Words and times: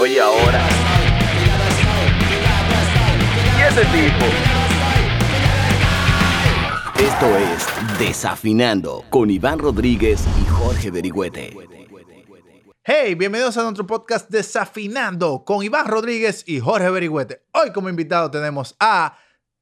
Oye, 0.00 0.20
ahora. 0.20 0.60
¿Y 3.56 3.62
ese 3.62 3.84
tipo? 3.84 4.26
Esto 7.00 7.36
es 7.38 7.98
Desafinando 7.98 9.04
con 9.08 9.30
Iván 9.30 9.60
Rodríguez 9.60 10.26
y 10.42 10.46
Jorge 10.46 10.90
Berigüete. 10.90 11.56
Hey, 12.82 13.14
bienvenidos 13.14 13.56
a 13.56 13.62
nuestro 13.62 13.86
podcast 13.86 14.28
Desafinando 14.28 15.44
con 15.44 15.62
Iván 15.62 15.86
Rodríguez 15.86 16.42
y 16.46 16.58
Jorge 16.58 16.90
Berigüete. 16.90 17.42
Hoy 17.52 17.70
como 17.72 17.88
invitado 17.88 18.30
tenemos 18.32 18.74
a 18.80 19.16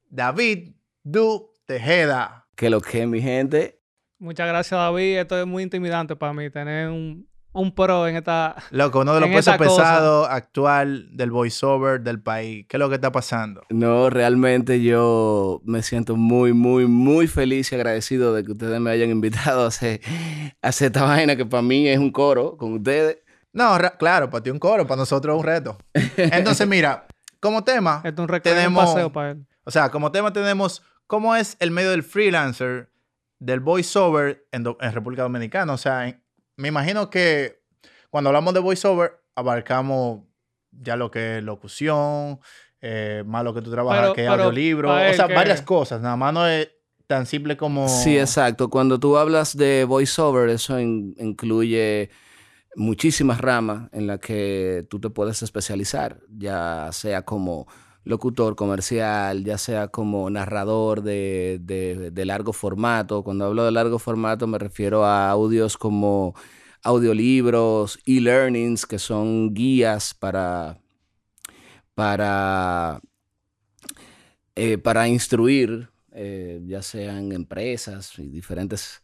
David 0.09 0.73
Du 1.03 1.51
Tejeda. 1.65 2.47
¿Qué 2.55 2.71
lo 2.71 2.81
que, 2.81 3.05
mi 3.05 3.21
gente? 3.21 3.79
Muchas 4.17 4.47
gracias, 4.47 4.79
David. 4.79 5.19
Esto 5.19 5.39
es 5.39 5.45
muy 5.45 5.61
intimidante 5.61 6.15
para 6.15 6.33
mí, 6.33 6.49
tener 6.49 6.89
un, 6.89 7.27
un 7.53 7.73
pro 7.73 8.07
en 8.07 8.15
esta. 8.17 8.55
Loco, 8.71 9.01
uno 9.01 9.13
de 9.15 9.21
los 9.21 9.29
pesos 9.29 9.57
pesados 9.57 10.27
actual 10.29 11.07
del 11.15 11.31
voiceover 11.31 12.01
del 12.01 12.21
país. 12.21 12.65
¿Qué 12.67 12.77
es 12.77 12.79
lo 12.79 12.89
que 12.89 12.95
está 12.95 13.11
pasando? 13.11 13.61
No, 13.69 14.09
realmente 14.09 14.81
yo 14.81 15.61
me 15.63 15.81
siento 15.83 16.15
muy, 16.15 16.53
muy, 16.53 16.85
muy 16.87 17.27
feliz 17.27 17.71
y 17.71 17.75
agradecido 17.75 18.33
de 18.33 18.43
que 18.43 18.51
ustedes 18.51 18.79
me 18.79 18.91
hayan 18.91 19.09
invitado 19.09 19.63
a 19.63 19.67
hacer, 19.67 20.01
a 20.61 20.67
hacer 20.67 20.87
esta 20.87 21.03
vaina 21.05 21.35
que 21.35 21.45
para 21.45 21.61
mí 21.63 21.87
es 21.87 21.99
un 21.99 22.11
coro 22.11 22.57
con 22.57 22.73
ustedes. 22.73 23.19
No, 23.53 23.77
claro, 23.99 24.29
para 24.31 24.43
ti 24.43 24.49
un 24.49 24.57
coro, 24.59 24.87
para 24.87 24.99
nosotros 24.99 25.35
es 25.35 25.39
un 25.39 25.45
reto. 25.45 25.77
Entonces, 26.17 26.67
mira, 26.67 27.05
como 27.39 27.63
tema, 27.63 28.01
Esto 28.03 28.23
es 28.23 28.29
un 28.29 28.41
Tenemos- 28.41 28.83
un 28.89 28.93
paseo 28.93 29.11
para 29.13 29.31
él. 29.31 29.45
o 29.63 29.69
sea, 29.71 29.89
como 29.91 30.11
tema 30.11 30.33
tenemos 30.33 30.81
cómo 31.05 31.35
es 31.35 31.55
el 31.59 31.69
medio 31.69 31.91
del 31.91 32.01
freelancer, 32.01 32.89
del 33.37 33.59
voiceover 33.59 34.47
en, 34.51 34.65
en 34.79 34.91
República 34.93 35.21
Dominicana. 35.23 35.73
O 35.73 35.77
sea, 35.77 36.07
en- 36.07 36.22
me 36.57 36.67
imagino 36.69 37.09
que 37.09 37.61
cuando 38.09 38.29
hablamos 38.29 38.53
de 38.53 38.59
voiceover, 38.59 39.13
abarcamos 39.35 40.21
ya 40.71 40.95
lo 40.95 41.09
que 41.11 41.37
es 41.37 41.43
locución, 41.43 42.39
eh, 42.81 43.23
más 43.25 43.43
lo 43.43 43.53
que 43.53 43.61
tú 43.61 43.71
trabajas, 43.71 44.01
Pero- 44.01 44.13
que 44.13 44.21
es 44.25 44.29
pero 44.29 44.43
audiolibro, 44.43 44.91
o 44.93 45.13
sea, 45.13 45.27
que- 45.27 45.33
varias 45.35 45.61
cosas. 45.61 46.01
Nada 46.01 46.15
más 46.15 46.33
no 46.33 46.47
es 46.47 46.69
tan 47.07 47.25
simple 47.25 47.57
como... 47.57 47.87
Sí, 47.87 48.17
exacto. 48.17 48.69
Cuando 48.69 48.99
tú 48.99 49.17
hablas 49.17 49.55
de 49.57 49.83
voiceover, 49.85 50.49
eso 50.49 50.79
in- 50.79 51.15
incluye 51.19 52.09
muchísimas 52.75 53.39
ramas 53.39 53.89
en 53.93 54.07
las 54.07 54.19
que 54.19 54.85
tú 54.89 54.99
te 54.99 55.09
puedes 55.09 55.41
especializar, 55.43 56.19
ya 56.29 56.89
sea 56.91 57.21
como 57.23 57.67
locutor 58.03 58.55
comercial, 58.55 59.43
ya 59.43 59.57
sea 59.57 59.87
como 59.89 60.29
narrador 60.29 61.01
de, 61.03 61.59
de- 61.61 62.11
largo 62.25 62.53
formato. 62.53 63.23
Cuando 63.23 63.45
hablo 63.45 63.65
de 63.65 63.71
largo 63.71 63.99
formato 63.99 64.47
me 64.47 64.59
refiero 64.59 65.05
a 65.05 65.29
audios 65.29 65.77
como 65.77 66.35
audiolibros, 66.83 67.99
e-learnings, 68.05 68.85
que 68.85 68.99
son 68.99 69.53
guías 69.53 70.13
para, 70.13 70.79
para, 71.95 72.99
eh, 74.55 74.77
para 74.77 75.07
instruir, 75.07 75.89
eh, 76.11 76.61
ya 76.65 76.81
sean 76.81 77.31
empresas 77.31 78.17
y 78.19 78.29
diferentes, 78.29 79.02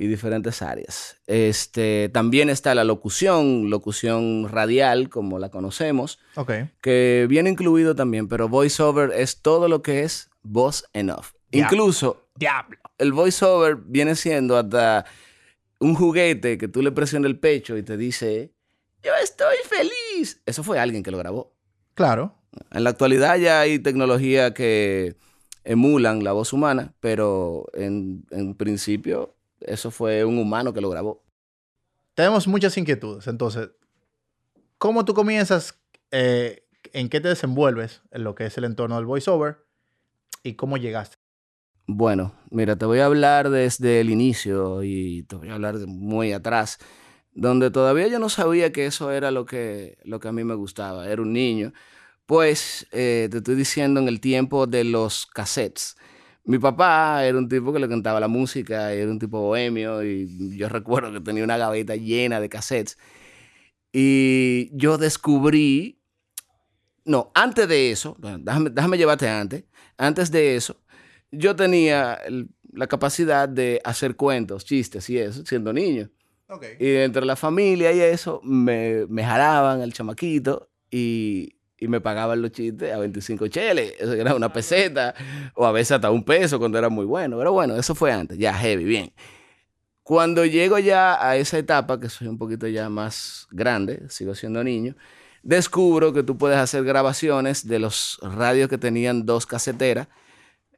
y 0.00 0.06
diferentes 0.06 0.62
áreas. 0.62 1.16
Este, 1.26 2.08
también 2.10 2.50
está 2.50 2.72
la 2.76 2.84
locución, 2.84 3.68
locución 3.68 4.48
radial, 4.48 5.08
como 5.08 5.40
la 5.40 5.50
conocemos, 5.50 6.20
Ok. 6.36 6.52
que 6.80 7.26
viene 7.28 7.50
incluido 7.50 7.96
también, 7.96 8.28
pero 8.28 8.48
voiceover 8.48 9.10
es 9.12 9.42
todo 9.42 9.66
lo 9.66 9.82
que 9.82 10.04
es 10.04 10.30
voz 10.42 10.84
en 10.92 11.10
off. 11.10 11.32
Incluso 11.50 12.28
Diablo. 12.36 12.78
el 12.98 13.12
voiceover 13.12 13.74
viene 13.76 14.14
siendo 14.14 14.56
hasta 14.56 15.04
un 15.80 15.96
juguete 15.96 16.58
que 16.58 16.68
tú 16.68 16.80
le 16.80 16.92
presionas 16.92 17.28
el 17.30 17.38
pecho 17.40 17.76
y 17.76 17.82
te 17.82 17.96
dice, 17.96 18.52
yo 19.02 19.10
estoy 19.20 19.56
feliz. 19.68 20.40
Eso 20.46 20.62
fue 20.62 20.78
alguien 20.78 21.02
que 21.02 21.10
lo 21.10 21.18
grabó. 21.18 21.56
Claro. 21.94 22.36
En 22.70 22.84
la 22.84 22.90
actualidad 22.90 23.36
ya 23.38 23.60
hay 23.60 23.80
tecnología 23.80 24.54
que 24.54 25.16
emulan 25.64 26.22
la 26.22 26.30
voz 26.32 26.52
humana, 26.52 26.94
pero 27.00 27.66
en, 27.74 28.24
en 28.30 28.54
principio 28.54 29.34
eso 29.60 29.90
fue 29.90 30.24
un 30.24 30.38
humano 30.38 30.72
que 30.72 30.80
lo 30.80 30.90
grabó. 30.90 31.22
Tenemos 32.14 32.48
muchas 32.48 32.76
inquietudes. 32.76 33.26
Entonces, 33.26 33.70
¿cómo 34.78 35.04
tú 35.04 35.14
comienzas? 35.14 35.78
eh, 36.10 36.64
¿En 36.92 37.08
qué 37.08 37.20
te 37.20 37.28
desenvuelves 37.28 38.02
en 38.10 38.24
lo 38.24 38.34
que 38.34 38.46
es 38.46 38.56
el 38.58 38.64
entorno 38.64 38.96
del 38.96 39.06
voiceover? 39.06 39.58
¿Y 40.42 40.54
cómo 40.54 40.76
llegaste? 40.76 41.16
Bueno, 41.86 42.34
mira, 42.50 42.76
te 42.76 42.84
voy 42.84 42.98
a 43.00 43.06
hablar 43.06 43.50
desde 43.50 44.00
el 44.00 44.10
inicio 44.10 44.82
y 44.82 45.22
te 45.24 45.36
voy 45.36 45.48
a 45.48 45.54
hablar 45.54 45.78
de 45.78 45.86
muy 45.86 46.32
atrás, 46.32 46.78
donde 47.32 47.70
todavía 47.70 48.08
yo 48.08 48.18
no 48.18 48.28
sabía 48.28 48.72
que 48.72 48.86
eso 48.86 49.10
era 49.10 49.30
lo 49.30 49.46
que, 49.46 49.98
lo 50.04 50.20
que 50.20 50.28
a 50.28 50.32
mí 50.32 50.44
me 50.44 50.54
gustaba, 50.54 51.08
era 51.08 51.22
un 51.22 51.32
niño. 51.32 51.72
Pues 52.26 52.86
eh, 52.92 53.28
te 53.30 53.38
estoy 53.38 53.54
diciendo 53.54 54.00
en 54.00 54.08
el 54.08 54.20
tiempo 54.20 54.66
de 54.66 54.84
los 54.84 55.26
cassettes. 55.26 55.96
Mi 56.48 56.58
papá 56.58 57.26
era 57.26 57.36
un 57.36 57.46
tipo 57.46 57.74
que 57.74 57.78
le 57.78 57.88
cantaba 57.90 58.18
la 58.20 58.26
música, 58.28 58.90
era 58.92 59.10
un 59.10 59.18
tipo 59.18 59.38
bohemio 59.40 60.02
y 60.02 60.56
yo 60.56 60.68
recuerdo 60.70 61.12
que 61.12 61.20
tenía 61.20 61.44
una 61.44 61.58
gaveta 61.58 61.94
llena 61.94 62.40
de 62.40 62.48
cassettes. 62.48 62.96
Y 63.92 64.70
yo 64.72 64.96
descubrí, 64.96 66.00
no, 67.04 67.30
antes 67.34 67.68
de 67.68 67.90
eso, 67.90 68.16
bueno, 68.18 68.38
déjame, 68.40 68.70
déjame 68.70 68.96
llevarte 68.96 69.28
antes, 69.28 69.64
antes 69.98 70.30
de 70.30 70.56
eso, 70.56 70.80
yo 71.30 71.54
tenía 71.54 72.14
el- 72.14 72.48
la 72.72 72.86
capacidad 72.86 73.46
de 73.48 73.80
hacer 73.84 74.16
cuentos, 74.16 74.64
chistes 74.64 75.08
y 75.10 75.18
eso, 75.18 75.44
siendo 75.44 75.72
niño. 75.72 76.10
Y 76.80 76.94
entre 76.96 77.26
la 77.26 77.36
familia 77.36 77.92
y 77.92 78.00
eso, 78.00 78.40
me, 78.42 79.04
me 79.06 79.22
jalaban 79.22 79.82
al 79.82 79.92
chamaquito 79.92 80.70
y, 80.90 81.57
y 81.78 81.88
me 81.88 82.00
pagaban 82.00 82.42
los 82.42 82.52
chistes 82.52 82.92
a 82.92 82.98
25 82.98 83.46
cheles. 83.48 83.94
Eso 83.98 84.12
era 84.12 84.34
una 84.34 84.52
peseta 84.52 85.14
o 85.54 85.64
a 85.66 85.72
veces 85.72 85.92
hasta 85.92 86.10
un 86.10 86.24
peso 86.24 86.58
cuando 86.58 86.78
era 86.78 86.88
muy 86.88 87.04
bueno. 87.04 87.38
Pero 87.38 87.52
bueno, 87.52 87.76
eso 87.76 87.94
fue 87.94 88.12
antes, 88.12 88.38
ya 88.38 88.52
heavy, 88.54 88.84
bien. 88.84 89.12
Cuando 90.02 90.46
llego 90.46 90.78
ya 90.78 91.22
a 91.22 91.36
esa 91.36 91.58
etapa, 91.58 92.00
que 92.00 92.08
soy 92.08 92.28
un 92.28 92.38
poquito 92.38 92.66
ya 92.66 92.88
más 92.88 93.46
grande, 93.50 94.08
sigo 94.08 94.34
siendo 94.34 94.64
niño, 94.64 94.96
descubro 95.42 96.12
que 96.12 96.22
tú 96.22 96.38
puedes 96.38 96.58
hacer 96.58 96.82
grabaciones 96.82 97.68
de 97.68 97.78
los 97.78 98.18
radios 98.22 98.68
que 98.68 98.78
tenían 98.78 99.26
dos 99.26 99.44
caseteras, 99.44 100.08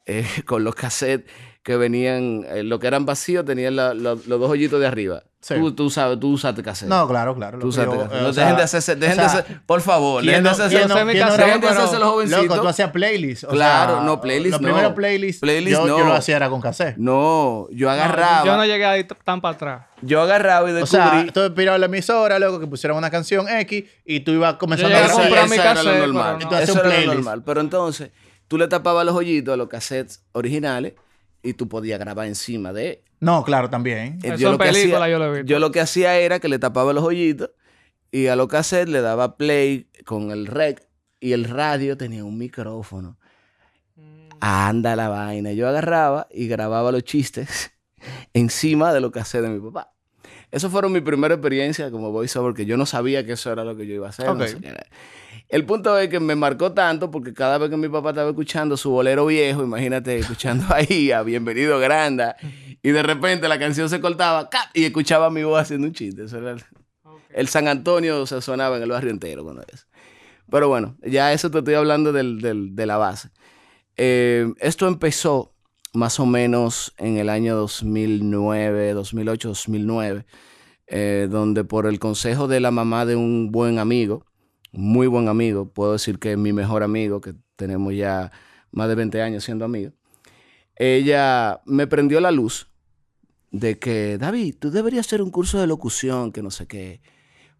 eh, 0.06 0.26
con 0.46 0.64
los 0.64 0.74
cassettes 0.74 1.30
que 1.62 1.76
venían, 1.76 2.44
eh, 2.48 2.62
lo 2.62 2.78
que 2.78 2.86
eran 2.86 3.04
vacíos, 3.04 3.44
tenían 3.44 3.76
la- 3.76 3.92
la- 3.94 4.14
los 4.14 4.26
dos 4.26 4.50
hoyitos 4.50 4.80
de 4.80 4.86
arriba. 4.86 5.22
Sí. 5.42 5.54
Tú, 5.54 5.72
tú 5.72 5.88
sabes, 5.90 6.20
tú 6.20 6.32
usaste 6.32 6.62
cassette. 6.62 6.88
No, 6.88 7.08
claro, 7.08 7.34
claro. 7.34 7.58
Tú 7.58 7.66
loco, 7.66 7.68
usaste 7.68 7.96
yo, 7.96 8.02
cassette. 8.02 8.18
eh, 8.18 8.22
No, 8.22 8.28
o 8.28 8.32
dejen 8.32 8.56
de 8.56 8.62
hacerse, 8.62 8.96
dejen 8.96 9.18
o 9.18 9.22
de 9.22 9.26
hacer, 9.26 9.60
por 9.66 9.80
favor, 9.80 10.22
¿quién 10.22 10.42
dejen 10.42 10.44
de 10.44 10.48
no- 10.50 10.54
hacerse, 10.54 10.74
no- 10.86 10.88
Yo 10.88 10.94
dejen 11.36 11.60
de 11.60 11.68
hacerse 11.68 11.92
los 11.92 12.00
Loco, 12.00 12.12
jovencitos. 12.12 12.60
tú 12.60 12.68
hacías 12.68 12.90
playlists. 12.90 13.44
o 13.44 13.48
Claro, 13.48 13.94
sea, 13.96 14.04
no, 14.04 14.20
playlist 14.20 14.52
Los 14.52 14.60
no. 14.60 14.68
primeros 14.68 14.92
playlists, 14.94 15.40
Playlist 15.40 15.72
yo, 15.80 15.86
yo 15.86 15.98
no. 16.00 16.04
lo 16.08 16.12
hacía 16.14 16.36
era 16.36 16.50
con 16.50 16.60
cassette. 16.60 16.96
No, 16.98 17.68
yo 17.70 17.86
No, 17.86 17.92
agarraba, 17.92 18.44
yo 18.44 18.56
no 18.56 18.64
llegué 18.66 18.84
ahí 18.84 19.04
tan 19.24 19.40
para 19.40 19.54
atrás. 19.54 19.82
yo 20.02 20.20
agarraba 20.20 20.68
y 20.68 20.72
O 20.72 20.74
descubrí. 20.76 21.02
sea, 21.02 21.26
tú 21.32 21.54
piraba 21.54 21.78
la 21.78 21.86
emisora, 21.86 22.38
luego 22.38 22.60
que 22.60 22.66
pusieran 22.66 22.98
una 22.98 23.10
canción 23.10 23.48
X 23.48 23.84
y 24.04 24.20
tú 24.20 24.32
ibas 24.32 24.54
comenzando 24.54 24.94
Yo 24.96 25.04
a 25.04 25.08
comprar 25.10 25.48
mi 25.48 25.56
cassette, 25.56 25.78
Eso 26.62 26.84
era 26.84 27.00
lo 27.06 27.14
normal. 27.14 27.42
Pero 27.46 27.60
entonces, 27.62 28.10
tú 28.50 28.58
le 28.58 28.66
tapabas 28.66 29.06
los 29.06 29.14
hoyitos 29.14 29.54
a 29.54 29.56
los 29.56 29.68
cassettes 29.68 30.24
originales 30.32 30.94
y 31.40 31.52
tú 31.54 31.68
podías 31.68 32.00
grabar 32.00 32.26
encima 32.26 32.72
de 32.72 33.04
No, 33.20 33.44
claro, 33.44 33.70
también. 33.70 34.18
Eh, 34.24 34.32
Eso 34.34 34.46
en 34.46 34.52
lo 34.52 34.58
que 34.58 34.64
película 34.64 35.04
hacía- 35.04 35.08
yo 35.12 35.18
lo. 35.20 35.40
Yo 35.42 35.70
que 35.70 35.78
hacía 35.80 36.16
era 36.18 36.40
que 36.40 36.48
le 36.48 36.58
tapaba 36.58 36.92
los 36.92 37.04
hoyitos 37.04 37.50
y 38.10 38.26
a 38.26 38.34
los 38.34 38.48
cassettes 38.48 38.88
le 38.88 39.02
daba 39.02 39.36
play 39.36 39.88
con 40.04 40.32
el 40.32 40.48
rec 40.48 40.84
y 41.20 41.30
el 41.30 41.44
radio 41.44 41.96
tenía 41.96 42.24
un 42.24 42.38
micrófono. 42.38 43.18
Anda 44.40 44.96
la 44.96 45.08
vaina. 45.08 45.52
Yo 45.52 45.68
agarraba 45.68 46.26
y 46.32 46.48
grababa 46.48 46.90
los 46.90 47.04
chistes 47.04 47.70
encima 48.34 48.92
de 48.92 49.00
los 49.00 49.12
cassettes 49.12 49.48
de 49.48 49.54
mi 49.54 49.60
papá. 49.70 49.92
Eso 50.50 50.70
fueron 50.70 50.90
mi 50.90 51.00
primera 51.00 51.34
experiencia 51.34 51.88
como 51.92 52.10
voiceover, 52.10 52.52
que 52.52 52.66
yo 52.66 52.76
no 52.76 52.84
sabía 52.84 53.24
que 53.24 53.34
eso 53.34 53.52
era 53.52 53.62
lo 53.62 53.76
que 53.76 53.86
yo 53.86 53.94
iba 53.94 54.08
a 54.08 54.10
hacer. 54.10 54.26
no 54.26 54.44
sé. 54.44 54.58
El 55.50 55.64
punto 55.66 55.98
es 55.98 56.08
que 56.08 56.20
me 56.20 56.36
marcó 56.36 56.72
tanto 56.72 57.10
porque 57.10 57.34
cada 57.34 57.58
vez 57.58 57.70
que 57.70 57.76
mi 57.76 57.88
papá 57.88 58.10
estaba 58.10 58.30
escuchando 58.30 58.76
su 58.76 58.90
bolero 58.90 59.26
viejo, 59.26 59.64
imagínate, 59.64 60.16
escuchando 60.18 60.64
ahí 60.72 61.10
a 61.10 61.22
Bienvenido 61.22 61.78
Granda, 61.80 62.36
y 62.82 62.90
de 62.90 63.02
repente 63.02 63.48
la 63.48 63.58
canción 63.58 63.88
se 63.90 64.00
cortaba 64.00 64.48
¡cap! 64.48 64.66
y 64.74 64.84
escuchaba 64.84 65.28
mi 65.28 65.42
voz 65.42 65.60
haciendo 65.60 65.88
un 65.88 65.92
chiste. 65.92 66.24
Eso 66.24 66.38
era 66.38 66.52
el, 66.52 66.62
el 67.30 67.48
San 67.48 67.66
Antonio 67.66 68.24
se 68.26 68.40
sonaba 68.40 68.76
en 68.76 68.84
el 68.84 68.90
barrio 68.90 69.10
entero 69.10 69.44
con 69.44 69.58
eso. 69.58 69.86
Pero 70.48 70.68
bueno, 70.68 70.96
ya 71.02 71.32
eso 71.32 71.50
te 71.50 71.58
estoy 71.58 71.74
hablando 71.74 72.12
del- 72.12 72.40
del- 72.40 72.74
de 72.76 72.86
la 72.86 72.96
base. 72.96 73.30
Eh, 73.96 74.52
esto 74.60 74.86
empezó 74.86 75.52
más 75.92 76.20
o 76.20 76.26
menos 76.26 76.94
en 76.96 77.16
el 77.18 77.28
año 77.28 77.56
2009, 77.56 78.92
2008, 78.92 79.48
2009, 79.48 80.26
eh, 80.86 81.26
donde 81.28 81.64
por 81.64 81.86
el 81.86 81.98
consejo 81.98 82.46
de 82.46 82.60
la 82.60 82.70
mamá 82.70 83.04
de 83.04 83.16
un 83.16 83.50
buen 83.50 83.78
amigo, 83.80 84.24
muy 84.72 85.06
buen 85.06 85.28
amigo, 85.28 85.68
puedo 85.68 85.92
decir 85.92 86.18
que 86.18 86.32
es 86.32 86.38
mi 86.38 86.52
mejor 86.52 86.82
amigo, 86.82 87.20
que 87.20 87.34
tenemos 87.56 87.94
ya 87.94 88.30
más 88.70 88.88
de 88.88 88.94
20 88.94 89.22
años 89.22 89.44
siendo 89.44 89.64
amigos, 89.64 89.94
ella 90.76 91.60
me 91.66 91.86
prendió 91.86 92.20
la 92.20 92.30
luz 92.30 92.68
de 93.50 93.78
que, 93.78 94.16
David, 94.18 94.56
tú 94.58 94.70
deberías 94.70 95.06
hacer 95.06 95.22
un 95.22 95.30
curso 95.30 95.60
de 95.60 95.66
locución, 95.66 96.32
que 96.32 96.42
no 96.42 96.50
sé 96.50 96.66
qué, 96.66 97.00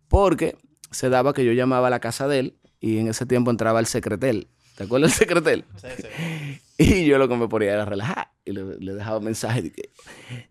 porque 0.08 0.56
se 0.90 1.08
daba 1.08 1.32
que 1.32 1.44
yo 1.44 1.52
llamaba 1.52 1.88
a 1.88 1.90
la 1.90 2.00
casa 2.00 2.28
de 2.28 2.38
él 2.38 2.58
y 2.80 2.98
en 2.98 3.08
ese 3.08 3.26
tiempo 3.26 3.50
entraba 3.50 3.80
el 3.80 3.86
secretel. 3.86 4.48
¿Te 4.76 4.84
acuerdas 4.84 5.10
del 5.10 5.18
secretel? 5.18 5.64
Y 6.78 7.04
yo 7.04 7.18
lo 7.18 7.28
que 7.28 7.36
me 7.36 7.46
ponía 7.46 7.74
era 7.74 7.84
relajar 7.84 8.30
y 8.50 8.54
le, 8.54 8.76
le 8.78 8.94
dejaba 8.94 9.20
mensajes 9.20 9.62
de 9.64 9.72
que, 9.72 9.90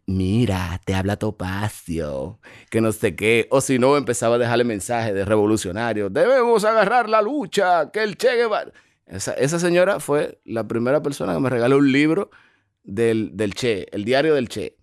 mira, 0.06 0.80
te 0.86 0.94
habla 0.94 1.18
Topacio, 1.18 2.40
que 2.69 2.81
no 2.81 2.92
sé 2.92 3.16
qué. 3.16 3.48
O 3.51 3.62
si 3.62 3.80
no, 3.80 3.98
empezaba 3.98 4.36
a 4.36 4.38
dejarle 4.40 4.63
mensajes 4.63 5.13
de 5.13 5.25
revolucionario. 5.25 6.10
Debemos 6.10 6.63
agarrar 6.66 7.10
la 7.10 7.22
lucha, 7.22 7.92
que 7.92 8.04
el 8.04 8.18
Che 8.18 8.36
Guevara. 8.36 8.72
Esa, 9.06 9.34
esa 9.34 9.60
señora 9.60 10.00
fue 10.00 10.40
la 10.46 10.68
primera 10.68 11.01
persona 11.01 11.34
que 11.34 11.40
me 11.40 11.50
regaló 11.50 11.78
un 11.78 11.92
libro 11.92 12.30
del, 12.84 13.31
del 13.34 13.54
Che, 13.54 13.88
el 13.92 14.06
diario 14.06 14.36
del 14.36 14.50
Che. 14.50 14.75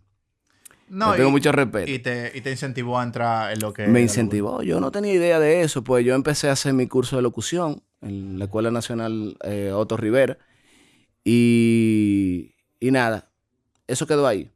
No, 0.89 1.11
Le 1.13 1.17
tengo 1.17 1.31
y- 1.31 1.33
mucho 1.33 1.51
respeto. 1.51 1.91
Y 1.91 1.99
te, 1.99 2.31
y 2.35 2.41
te 2.41 2.51
incentivó 2.53 2.99
a 3.01 3.03
entrar 3.03 3.53
en 3.53 3.59
lo 3.61 3.73
que... 3.73 3.87
Me 3.89 4.01
incentivó. 4.01 4.63
Yo 4.63 4.79
no 4.81 4.93
tenía 4.93 5.13
idea 5.13 5.41
de 5.41 5.63
eso, 5.63 5.83
pues 5.83 6.05
yo 6.05 6.15
empecé 6.15 6.49
a 6.49 6.53
hacer 6.53 6.73
mi 6.75 6.87
curso 6.87 7.17
de 7.17 7.23
locución 7.23 7.83
en 8.03 8.39
la 8.39 8.45
Escuela 8.45 8.71
Nacional 8.71 9.37
eh, 9.43 9.73
Otto 9.75 9.97
Rivera. 9.97 10.39
Y, 11.25 12.55
y 12.81 12.91
nada, 12.91 13.31
eso 13.87 14.07
quedó 14.07 14.27
ahí. 14.27 14.51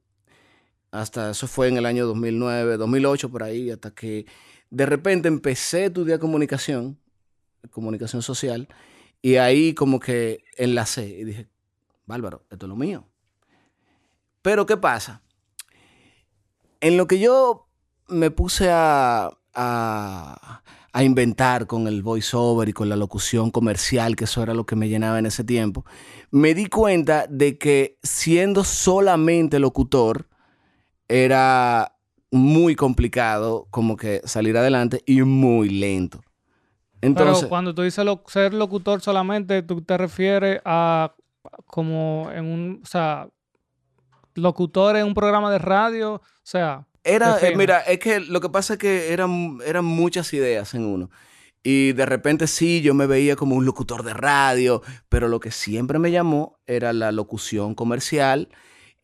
Hasta 0.91 1.31
eso 1.31 1.47
fue 1.47 1.69
en 1.69 1.77
el 1.77 1.87
año 1.87 2.07
2009, 2.07 2.77
2008, 2.77 3.31
por 3.31 3.43
ahí, 3.43 3.71
hasta 3.71 3.93
que 3.93 4.27
de 4.71 4.87
repente 4.87 5.29
empecé 5.29 5.85
a 5.85 5.87
estudiar 5.87 6.19
comunicación, 6.19 6.99
comunicación 7.71 8.23
social, 8.23 8.69
y 9.23 9.37
ahí 9.37 9.75
como 9.75 10.01
que 10.01 10.45
enlacé 10.57 11.07
y 11.07 11.25
dije, 11.25 11.49
bárbaro, 12.07 12.45
esto 12.51 12.67
es 12.67 12.71
lo 12.71 12.77
mío. 12.77 13.07
Pero 14.43 14.67
¿qué 14.67 14.77
pasa? 14.77 15.23
En 16.81 16.97
lo 16.97 17.07
que 17.07 17.19
yo 17.19 17.69
me 18.09 18.31
puse 18.31 18.71
a, 18.71 19.31
a, 19.55 20.63
a 20.93 21.05
inventar 21.05 21.67
con 21.67 21.87
el 21.87 22.03
voiceover 22.03 22.69
y 22.69 22.73
con 22.73 22.89
la 22.89 22.97
locución 22.97 23.51
comercial, 23.51 24.17
que 24.17 24.25
eso 24.25 24.43
era 24.43 24.55
lo 24.55 24.67
que 24.67 24.77
me 24.77 24.89
llenaba 24.89 25.19
en 25.19 25.27
ese 25.27 25.45
tiempo, 25.45 25.85
me 26.31 26.55
di 26.55 26.67
cuenta 26.67 27.27
de 27.29 27.59
que 27.59 27.99
siendo 28.03 28.65
solamente 28.65 29.59
locutor 29.59 30.29
era 31.09 31.97
muy 32.31 32.77
complicado 32.77 33.67
como 33.71 33.97
que 33.97 34.21
salir 34.25 34.57
adelante 34.57 35.03
y 35.07 35.23
muy 35.23 35.69
lento. 35.71 36.21
Entonces, 37.01 37.39
Pero 37.41 37.49
cuando 37.49 37.75
tú 37.75 37.83
dices 37.83 38.05
lo- 38.05 38.23
ser 38.27 38.55
locutor 38.55 39.01
solamente, 39.01 39.63
tú 39.63 39.83
te 39.83 39.97
refieres 39.97 40.61
a 40.65 41.15
como 41.67 42.29
en 42.33 42.45
un, 42.45 42.81
o 42.83 42.87
sea, 42.87 43.29
locutor 44.35 44.97
en 44.97 45.07
un 45.07 45.15
programa 45.15 45.51
de 45.51 45.59
radio, 45.59 46.15
o 46.15 46.23
sea, 46.43 46.87
Era, 47.05 47.39
eh, 47.47 47.53
mira, 47.55 47.81
es 47.81 47.99
que 47.99 48.21
lo 48.21 48.41
que 48.41 48.51
pasa 48.51 48.75
es 48.75 48.79
que 48.79 49.13
eran, 49.13 49.59
eran 49.65 49.85
muchas 49.85 50.33
ideas 50.35 50.75
en 50.75 50.85
uno. 50.85 51.11
Y 51.63 51.93
de 51.93 52.07
repente 52.07 52.47
sí, 52.47 52.81
yo 52.83 52.95
me 52.95 53.07
veía 53.07 53.37
como 53.37 53.57
un 53.57 53.67
locutor 53.67 54.03
de 54.03 54.15
radio, 54.15 54.83
pero 55.09 55.29
lo 55.29 55.41
que 55.41 55.51
siempre 55.51 55.99
me 55.99 56.11
llamó 56.11 56.59
era 56.67 56.93
la 56.93 57.13
locución 57.13 57.75
comercial 57.75 58.49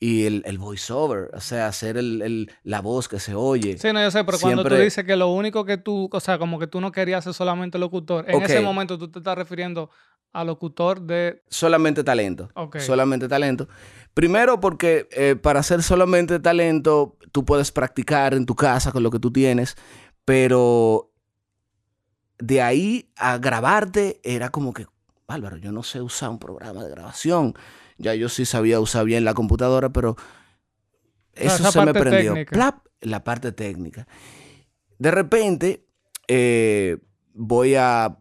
y 0.00 0.25
el, 0.26 0.43
el 0.46 0.58
voiceover, 0.58 1.31
o 1.34 1.40
sea, 1.40 1.69
hacer 1.69 1.96
el, 1.98 2.22
el- 2.22 2.50
la 2.62 2.81
voz 2.81 3.08
que 3.08 3.19
se 3.20 3.34
oye. 3.34 3.76
sí, 3.78 3.93
no, 3.93 4.00
yo 4.02 4.10
sé, 4.10 4.25
pero 4.25 4.38
cuando 4.40 4.64
tú 4.66 4.75
dices 4.75 5.04
que 5.04 5.16
lo 5.16 5.28
único 5.28 5.64
que 5.64 5.76
tú, 5.78 6.08
o 6.12 6.20
sea, 6.20 6.38
como 6.38 6.58
que 6.58 6.66
tú 6.66 6.81
no 6.81 6.93
querías 6.93 7.25
ser 7.25 7.34
solamente 7.34 7.78
locutor, 7.78 8.25
en 8.28 8.43
ese 8.43 8.60
momento 8.60 8.98
tú 8.98 9.10
te 9.10 9.19
estás 9.20 9.37
refiriendo 9.37 9.90
a 10.36 10.44
locutor 10.44 11.00
de, 11.00 11.42
Solamente 11.48 12.04
talento. 12.04 12.50
Ok. 12.54 12.78
Solamente 12.78 13.26
talento. 13.26 13.68
Primero 14.12 14.60
porque 14.60 15.08
eh, 15.12 15.34
para 15.34 15.60
hacer 15.60 15.82
solamente 15.82 16.38
talento, 16.40 17.16
tú 17.32 17.46
puedes 17.46 17.72
practicar 17.72 18.34
en 18.34 18.44
tu 18.44 18.54
casa 18.54 18.92
con 18.92 19.02
lo 19.02 19.10
que 19.10 19.18
tú 19.18 19.32
tienes, 19.32 19.76
pero 20.26 21.10
de 22.38 22.60
ahí 22.60 23.10
a 23.16 23.38
grabarte 23.38 24.20
era 24.24 24.50
como 24.50 24.74
que, 24.74 24.86
Bárbaro, 25.26 25.56
yo 25.56 25.72
no 25.72 25.82
sé 25.82 26.02
usar 26.02 26.28
un 26.28 26.38
programa 26.38 26.84
de 26.84 26.90
grabación. 26.90 27.54
Ya 27.96 28.14
yo 28.14 28.28
sí 28.28 28.44
sabía 28.44 28.78
usar 28.78 29.06
bien 29.06 29.24
la 29.24 29.32
computadora, 29.32 29.88
pero 29.88 30.16
eso 31.32 31.72
se 31.72 31.82
me 31.82 31.94
prendió. 31.94 32.34
Plap, 32.44 32.84
la 33.00 33.24
parte 33.24 33.52
técnica. 33.52 34.06
De 34.98 35.10
repente, 35.10 35.86
eh, 36.28 36.98
voy 37.32 37.74
a 37.74 38.18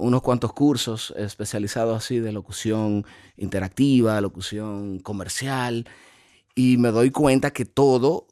unos 0.00 0.22
cuantos 0.22 0.52
cursos 0.52 1.14
especializados 1.16 1.96
así 1.96 2.18
de 2.18 2.32
locución 2.32 3.04
interactiva, 3.36 4.20
locución 4.20 4.98
comercial, 4.98 5.86
y 6.54 6.76
me 6.78 6.90
doy 6.90 7.10
cuenta 7.10 7.52
que 7.52 7.64
todo, 7.64 8.26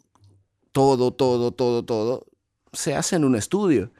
todo, 0.72 1.12
todo, 1.12 1.52
todo, 1.52 1.84
todo 1.84 2.26
se 2.72 2.94
hace 2.94 3.16
en 3.16 3.24
un 3.24 3.36
estudio. 3.36 3.92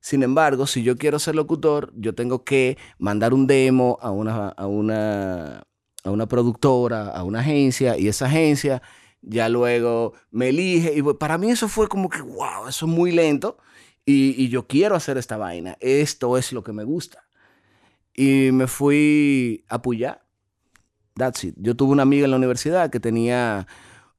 Sin 0.00 0.22
embargo, 0.22 0.66
si 0.66 0.82
yo 0.82 0.96
quiero 0.96 1.18
ser 1.18 1.36
locutor, 1.36 1.92
yo 1.94 2.14
tengo 2.14 2.42
que 2.44 2.76
mandar 2.98 3.32
un 3.34 3.46
demo 3.46 3.98
a 4.00 4.10
una, 4.10 4.48
a 4.48 4.66
una, 4.66 5.62
a 6.02 6.10
una 6.10 6.26
productora, 6.26 7.08
a 7.08 7.22
una 7.22 7.40
agencia, 7.40 7.96
y 7.96 8.08
esa 8.08 8.26
agencia 8.26 8.82
ya 9.20 9.48
luego 9.48 10.14
me 10.30 10.48
elige. 10.48 10.94
Y 10.96 11.02
para 11.14 11.38
mí 11.38 11.50
eso 11.50 11.68
fue 11.68 11.88
como 11.88 12.08
que, 12.08 12.20
wow, 12.20 12.66
eso 12.68 12.86
es 12.86 12.92
muy 12.92 13.12
lento. 13.12 13.58
Y, 14.04 14.48
yo 14.48 14.66
quiero 14.66 14.96
hacer 14.96 15.16
esta 15.18 15.36
vaina. 15.36 15.76
Esto 15.80 16.36
es 16.36 16.52
lo 16.52 16.62
que 16.64 16.72
me 16.72 16.84
gusta. 16.84 17.24
Y 18.14 18.50
me 18.52 18.66
fui 18.66 19.64
a 19.68 19.80
Puyá. 19.80 20.22
That's 21.14 21.44
it. 21.44 21.54
Yo 21.58 21.76
tuve 21.76 21.92
una 21.92 22.02
amiga 22.02 22.24
en 22.24 22.30
la 22.30 22.36
universidad 22.36 22.90
que 22.90 23.00
tenía, 23.00 23.66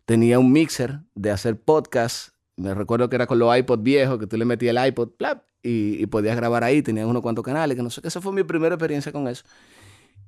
tenía 0.06 0.39
un 0.39 0.51
mixer 0.51 1.01
de 1.15 1.31
hacer 1.31 1.59
podcast. 1.59 2.30
Me 2.56 2.74
recuerdo 2.74 3.09
que 3.09 3.15
era 3.15 3.27
con 3.27 3.39
los 3.39 3.56
iPod 3.56 3.80
viejos, 3.80 4.19
que 4.19 4.27
tú 4.27 4.38
le 4.38 4.45
metías 4.45 4.75
el 4.75 4.88
iPod, 4.88 5.09
plap, 5.09 5.44
y, 5.62 6.01
y 6.01 6.06
podías 6.06 6.35
grabar 6.35 6.63
ahí. 6.63 6.81
Tenías 6.81 7.06
unos 7.06 7.21
cuantos 7.21 7.44
canales, 7.44 7.75
que 7.75 7.83
no 7.83 7.89
sé 7.89 8.01
qué. 8.01 8.07
Esa 8.07 8.21
fue 8.21 8.31
mi 8.31 8.44
primera 8.44 8.75
experiencia 8.75 9.12
con 9.12 9.27
eso. 9.27 9.44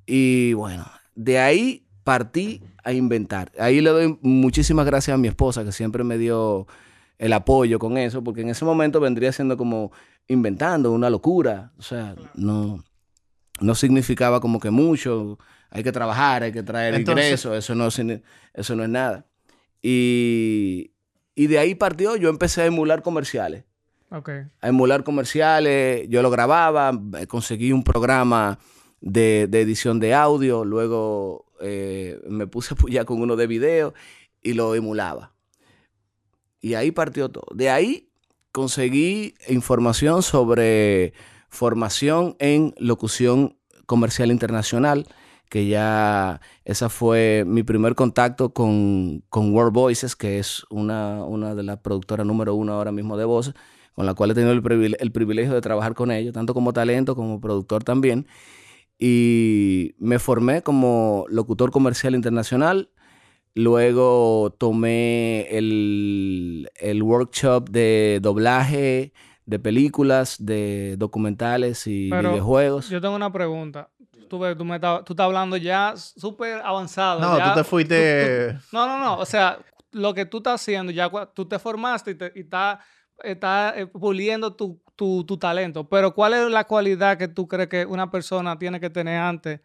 Y 0.04 0.52
bueno, 0.52 0.86
de 1.14 1.38
ahí 1.38 1.86
partí 2.04 2.62
a 2.84 2.92
inventar. 2.92 3.50
Ahí 3.58 3.80
le 3.80 3.90
doy 3.90 4.18
muchísimas 4.22 4.86
gracias 4.86 5.14
a 5.14 5.18
mi 5.18 5.28
esposa, 5.28 5.64
que 5.64 5.72
siempre 5.72 6.04
me 6.04 6.18
dio 6.18 6.68
el 7.18 7.32
apoyo 7.32 7.78
con 7.78 7.96
eso, 7.98 8.22
porque 8.22 8.42
en 8.42 8.50
ese 8.50 8.64
momento 8.64 9.00
vendría 9.00 9.32
siendo 9.32 9.56
como 9.56 9.92
inventando 10.28 10.92
una 10.92 11.10
locura. 11.10 11.72
O 11.78 11.82
sea, 11.82 12.14
no, 12.34 12.82
no 13.60 13.74
significaba 13.74 14.40
como 14.40 14.60
que 14.60 14.70
mucho. 14.70 15.38
Hay 15.70 15.82
que 15.82 15.92
trabajar, 15.92 16.42
hay 16.42 16.52
que 16.52 16.62
traer 16.62 16.94
Entonces- 16.94 17.24
ingresos, 17.26 17.56
eso 17.56 17.74
no, 17.74 17.88
eso 17.88 18.76
no 18.76 18.82
es 18.82 18.88
nada. 18.90 19.26
Y, 19.82 20.92
y 21.34 21.46
de 21.46 21.58
ahí 21.58 21.74
partió, 21.74 22.16
yo 22.16 22.28
empecé 22.28 22.62
a 22.62 22.66
emular 22.66 23.02
comerciales 23.02 23.64
a 24.60 24.68
emular 24.68 25.04
comerciales, 25.04 26.08
yo 26.08 26.22
lo 26.22 26.30
grababa, 26.30 26.92
eh, 27.18 27.26
conseguí 27.26 27.72
un 27.72 27.82
programa 27.82 28.58
de, 29.00 29.46
de 29.48 29.60
edición 29.60 29.98
de 30.00 30.14
audio, 30.14 30.64
luego 30.64 31.46
eh, 31.60 32.20
me 32.28 32.46
puse 32.46 32.72
a 32.72 32.76
apoyar 32.76 33.04
con 33.04 33.20
uno 33.20 33.36
de 33.36 33.46
video 33.46 33.94
y 34.42 34.54
lo 34.54 34.74
emulaba. 34.74 35.32
Y 36.66 36.74
ahí 36.74 36.90
partió 36.90 37.28
todo. 37.28 37.46
De 37.54 37.70
ahí 37.70 38.08
conseguí 38.50 39.34
información 39.48 40.24
sobre 40.24 41.12
formación 41.48 42.34
en 42.40 42.74
locución 42.76 43.56
comercial 43.86 44.32
internacional, 44.32 45.06
que 45.48 45.68
ya 45.68 46.40
esa 46.64 46.88
fue 46.88 47.44
mi 47.46 47.62
primer 47.62 47.94
contacto 47.94 48.52
con, 48.52 49.22
con 49.28 49.54
World 49.54 49.72
Voices, 49.74 50.16
que 50.16 50.40
es 50.40 50.64
una, 50.68 51.22
una 51.22 51.54
de 51.54 51.62
las 51.62 51.78
productoras 51.78 52.26
número 52.26 52.56
uno 52.56 52.72
ahora 52.72 52.90
mismo 52.90 53.16
de 53.16 53.26
voces, 53.26 53.54
con 53.94 54.04
la 54.04 54.14
cual 54.14 54.32
he 54.32 54.34
tenido 54.34 54.52
el, 54.52 54.60
privile- 54.60 54.96
el 54.98 55.12
privilegio 55.12 55.54
de 55.54 55.60
trabajar 55.60 55.94
con 55.94 56.10
ellos, 56.10 56.34
tanto 56.34 56.52
como 56.52 56.72
talento 56.72 57.14
como 57.14 57.40
productor 57.40 57.84
también. 57.84 58.26
Y 58.98 59.94
me 59.98 60.18
formé 60.18 60.62
como 60.62 61.26
locutor 61.28 61.70
comercial 61.70 62.16
internacional. 62.16 62.90
Luego 63.56 64.54
tomé 64.58 65.48
el, 65.48 66.68
el 66.76 67.02
workshop 67.02 67.70
de 67.70 68.18
doblaje 68.20 69.14
de 69.46 69.58
películas, 69.58 70.36
de 70.38 70.96
documentales 70.98 71.86
y 71.86 72.10
Pero 72.10 72.32
videojuegos. 72.32 72.90
yo 72.90 73.00
tengo 73.00 73.16
una 73.16 73.32
pregunta. 73.32 73.88
Tú, 74.28 74.38
tú, 74.56 74.64
me 74.66 74.78
tú 74.78 74.86
estás 75.08 75.20
hablando 75.24 75.56
ya 75.56 75.94
súper 75.96 76.60
avanzado. 76.62 77.20
No, 77.20 77.38
ya- 77.38 77.54
tú 77.54 77.60
te 77.60 77.64
fuiste... 77.64 78.52
tú- 78.52 78.58
no, 78.76 78.86
no, 78.86 78.98
no. 78.98 79.18
O 79.18 79.24
sea, 79.24 79.58
lo 79.92 80.12
que 80.12 80.26
tú 80.26 80.36
estás 80.36 80.60
haciendo, 80.60 80.92
ya 80.92 81.10
tú 81.34 81.48
te 81.48 81.58
formaste 81.58 82.10
y, 82.10 82.14
te- 82.16 82.32
y 82.34 82.40
estás 82.40 82.80
está, 83.24 83.72
eh, 83.74 83.86
puliendo 83.86 84.54
tu, 84.54 84.82
tu, 84.96 85.24
tu 85.24 85.38
talento. 85.38 85.88
Pero 85.88 86.12
¿cuál 86.14 86.34
es 86.34 86.50
la 86.50 86.64
cualidad 86.64 87.16
que 87.16 87.28
tú 87.28 87.48
crees 87.48 87.70
que 87.70 87.86
una 87.86 88.10
persona 88.10 88.58
tiene 88.58 88.78
que 88.80 88.90
tener 88.90 89.18
antes? 89.18 89.60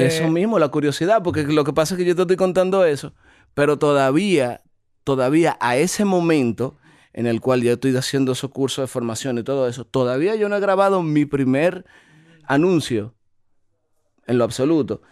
Eso 0.00 0.28
mismo, 0.28 0.58
la 0.58 0.68
curiosidad, 0.68 1.22
porque 1.22 1.44
lo 1.44 1.64
que 1.64 1.72
pasa 1.72 1.94
es 1.94 1.98
que 1.98 2.04
yo 2.04 2.14
te 2.16 2.22
estoy 2.22 2.36
contando 2.36 2.84
eso, 2.84 3.14
pero 3.54 3.78
todavía, 3.78 4.62
todavía 5.04 5.56
a 5.60 5.76
ese 5.76 6.04
momento 6.04 6.76
en 7.12 7.26
el 7.26 7.40
cual 7.40 7.62
yo 7.62 7.72
estoy 7.72 7.94
haciendo 7.96 8.32
esos 8.32 8.50
cursos 8.50 8.82
de 8.82 8.86
formación 8.86 9.38
y 9.38 9.42
todo 9.42 9.68
eso, 9.68 9.84
todavía 9.84 10.34
yo 10.34 10.48
no 10.48 10.56
he 10.56 10.60
grabado 10.60 11.02
mi 11.02 11.26
primer 11.26 11.84
anuncio 12.44 13.14
en 14.26 14.38
lo 14.38 14.44
absoluto. 14.44 15.02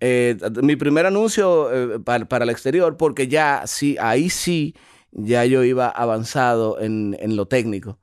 Eh, 0.00 0.36
mi 0.62 0.76
primer 0.76 1.06
anuncio 1.06 1.72
eh, 1.72 1.98
para, 2.00 2.26
para 2.26 2.44
el 2.44 2.50
exterior, 2.50 2.96
porque 2.96 3.28
ya 3.28 3.62
sí, 3.66 3.96
ahí 4.00 4.28
sí, 4.28 4.74
ya 5.12 5.44
yo 5.44 5.62
iba 5.62 5.88
avanzado 5.88 6.80
en, 6.80 7.16
en 7.20 7.36
lo 7.36 7.46
técnico. 7.46 7.98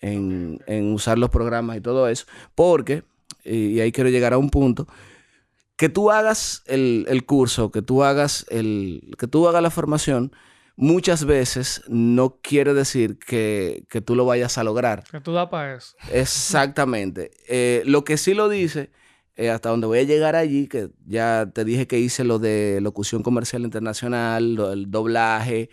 en, 0.00 0.58
en 0.66 0.92
usar 0.92 1.16
los 1.16 1.30
programas 1.30 1.76
y 1.76 1.80
todo 1.80 2.08
eso, 2.08 2.26
porque, 2.54 3.04
y 3.44 3.78
ahí 3.80 3.92
quiero 3.92 4.10
llegar 4.10 4.32
a 4.32 4.38
un 4.38 4.50
punto, 4.50 4.86
que 5.76 5.88
tú 5.88 6.10
hagas 6.10 6.62
el, 6.66 7.06
el 7.08 7.24
curso, 7.24 7.70
que 7.70 7.82
tú 7.82 8.04
hagas 8.04 8.46
el, 8.50 9.14
que 9.18 9.26
tú 9.26 9.48
hagas 9.48 9.62
la 9.62 9.70
formación, 9.70 10.32
muchas 10.76 11.24
veces 11.24 11.82
no 11.88 12.38
quiere 12.42 12.72
decir 12.74 13.18
que, 13.18 13.84
que 13.88 14.00
tú 14.00 14.14
lo 14.14 14.24
vayas 14.24 14.58
a 14.58 14.64
lograr. 14.64 15.04
Que 15.10 15.20
tú 15.20 15.32
das 15.32 15.48
para 15.48 15.74
eso. 15.76 15.96
Exactamente. 16.12 17.30
Eh, 17.48 17.82
lo 17.86 18.04
que 18.04 18.16
sí 18.16 18.34
lo 18.34 18.48
dice, 18.48 18.90
eh, 19.36 19.50
hasta 19.50 19.70
donde 19.70 19.86
voy 19.86 19.98
a 20.00 20.02
llegar 20.04 20.36
allí, 20.36 20.68
que 20.68 20.90
ya 21.06 21.50
te 21.52 21.64
dije 21.64 21.86
que 21.86 21.98
hice 21.98 22.22
lo 22.24 22.38
de 22.38 22.80
locución 22.80 23.22
comercial 23.22 23.62
internacional, 23.62 24.54
lo 24.54 24.70
del 24.70 24.90
doblaje, 24.90 25.70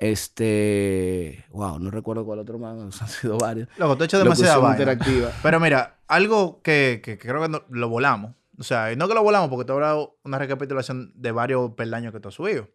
este, 0.00 1.44
wow, 1.50 1.78
no 1.78 1.90
recuerdo 1.90 2.24
cuál 2.24 2.38
otro 2.40 2.58
más, 2.58 2.76
han 3.02 3.08
sido 3.08 3.38
varios. 3.38 3.68
Loco, 3.76 3.96
tú 3.96 4.04
has 4.04 4.08
hecho 4.08 4.18
demasiada 4.18 4.70
interactiva. 4.72 5.32
Pero 5.42 5.60
mira, 5.60 5.98
algo 6.06 6.60
que, 6.62 7.00
que- 7.02 7.18
que 7.18 7.28
creo 7.28 7.42
que 7.42 7.48
no- 7.48 7.62
lo 7.70 7.88
volamos. 7.88 8.34
O 8.58 8.62
sea, 8.62 8.94
no 8.96 9.08
que 9.08 9.14
lo 9.14 9.22
volamos 9.22 9.48
porque 9.48 9.64
te 9.64 9.72
he 9.72 9.74
hablado 9.74 10.18
una 10.24 10.38
recapitulación 10.38 11.12
de 11.14 11.32
varios 11.32 11.72
peldaños 11.74 12.12
que 12.12 12.20
tú 12.20 12.28
has 12.28 12.34
subido. 12.34 12.68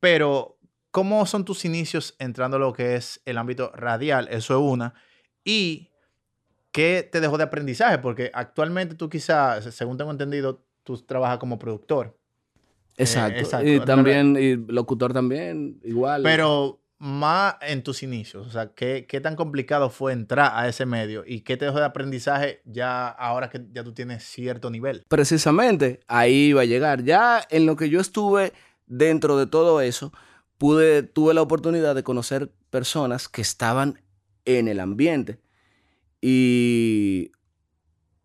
Pero, 0.00 0.58
¿cómo 0.90 1.24
son 1.26 1.44
tus 1.44 1.64
inicios 1.64 2.16
entrando 2.18 2.56
a 2.56 2.60
lo 2.60 2.72
que 2.72 2.96
es 2.96 3.20
el 3.24 3.38
ámbito 3.38 3.70
radial? 3.74 4.28
Eso 4.30 4.54
es 4.54 4.72
una. 4.72 4.94
Y, 5.44 5.90
¿qué 6.72 7.08
te 7.10 7.20
dejó 7.20 7.38
de 7.38 7.44
aprendizaje? 7.44 7.98
Porque 7.98 8.30
actualmente 8.34 8.96
tú 8.96 9.08
quizás, 9.08 9.72
según 9.74 9.96
tengo 9.96 10.10
entendido, 10.10 10.64
tú 10.82 10.96
trabajas 10.98 11.38
como 11.38 11.58
productor. 11.58 12.18
Exacto. 12.96 13.38
exacto. 13.38 13.68
Y 13.68 13.80
también, 13.80 14.36
y 14.36 14.56
locutor 14.56 15.12
también, 15.12 15.80
igual. 15.84 16.22
Pero 16.22 16.80
más 17.00 17.54
en 17.62 17.82
tus 17.82 18.02
inicios, 18.02 18.46
o 18.46 18.50
sea, 18.50 18.74
¿qué, 18.74 19.06
qué 19.08 19.22
tan 19.22 19.34
complicado 19.34 19.88
fue 19.88 20.12
entrar 20.12 20.52
a 20.54 20.68
ese 20.68 20.84
medio 20.84 21.24
y 21.26 21.40
qué 21.40 21.56
te 21.56 21.64
dejó 21.64 21.78
de 21.78 21.86
aprendizaje 21.86 22.60
ya 22.66 23.08
ahora 23.08 23.48
que 23.48 23.64
ya 23.72 23.82
tú 23.82 23.94
tienes 23.94 24.22
cierto 24.22 24.68
nivel? 24.68 25.06
Precisamente, 25.08 26.00
ahí 26.08 26.48
iba 26.48 26.60
a 26.60 26.66
llegar. 26.66 27.02
Ya 27.02 27.42
en 27.48 27.64
lo 27.64 27.74
que 27.76 27.88
yo 27.88 28.00
estuve 28.00 28.52
dentro 28.86 29.38
de 29.38 29.46
todo 29.46 29.80
eso, 29.80 30.12
pude, 30.58 31.02
tuve 31.02 31.32
la 31.32 31.40
oportunidad 31.40 31.94
de 31.94 32.02
conocer 32.02 32.52
personas 32.68 33.30
que 33.30 33.40
estaban 33.40 34.02
en 34.44 34.68
el 34.68 34.78
ambiente. 34.78 35.40
Y 36.20 37.32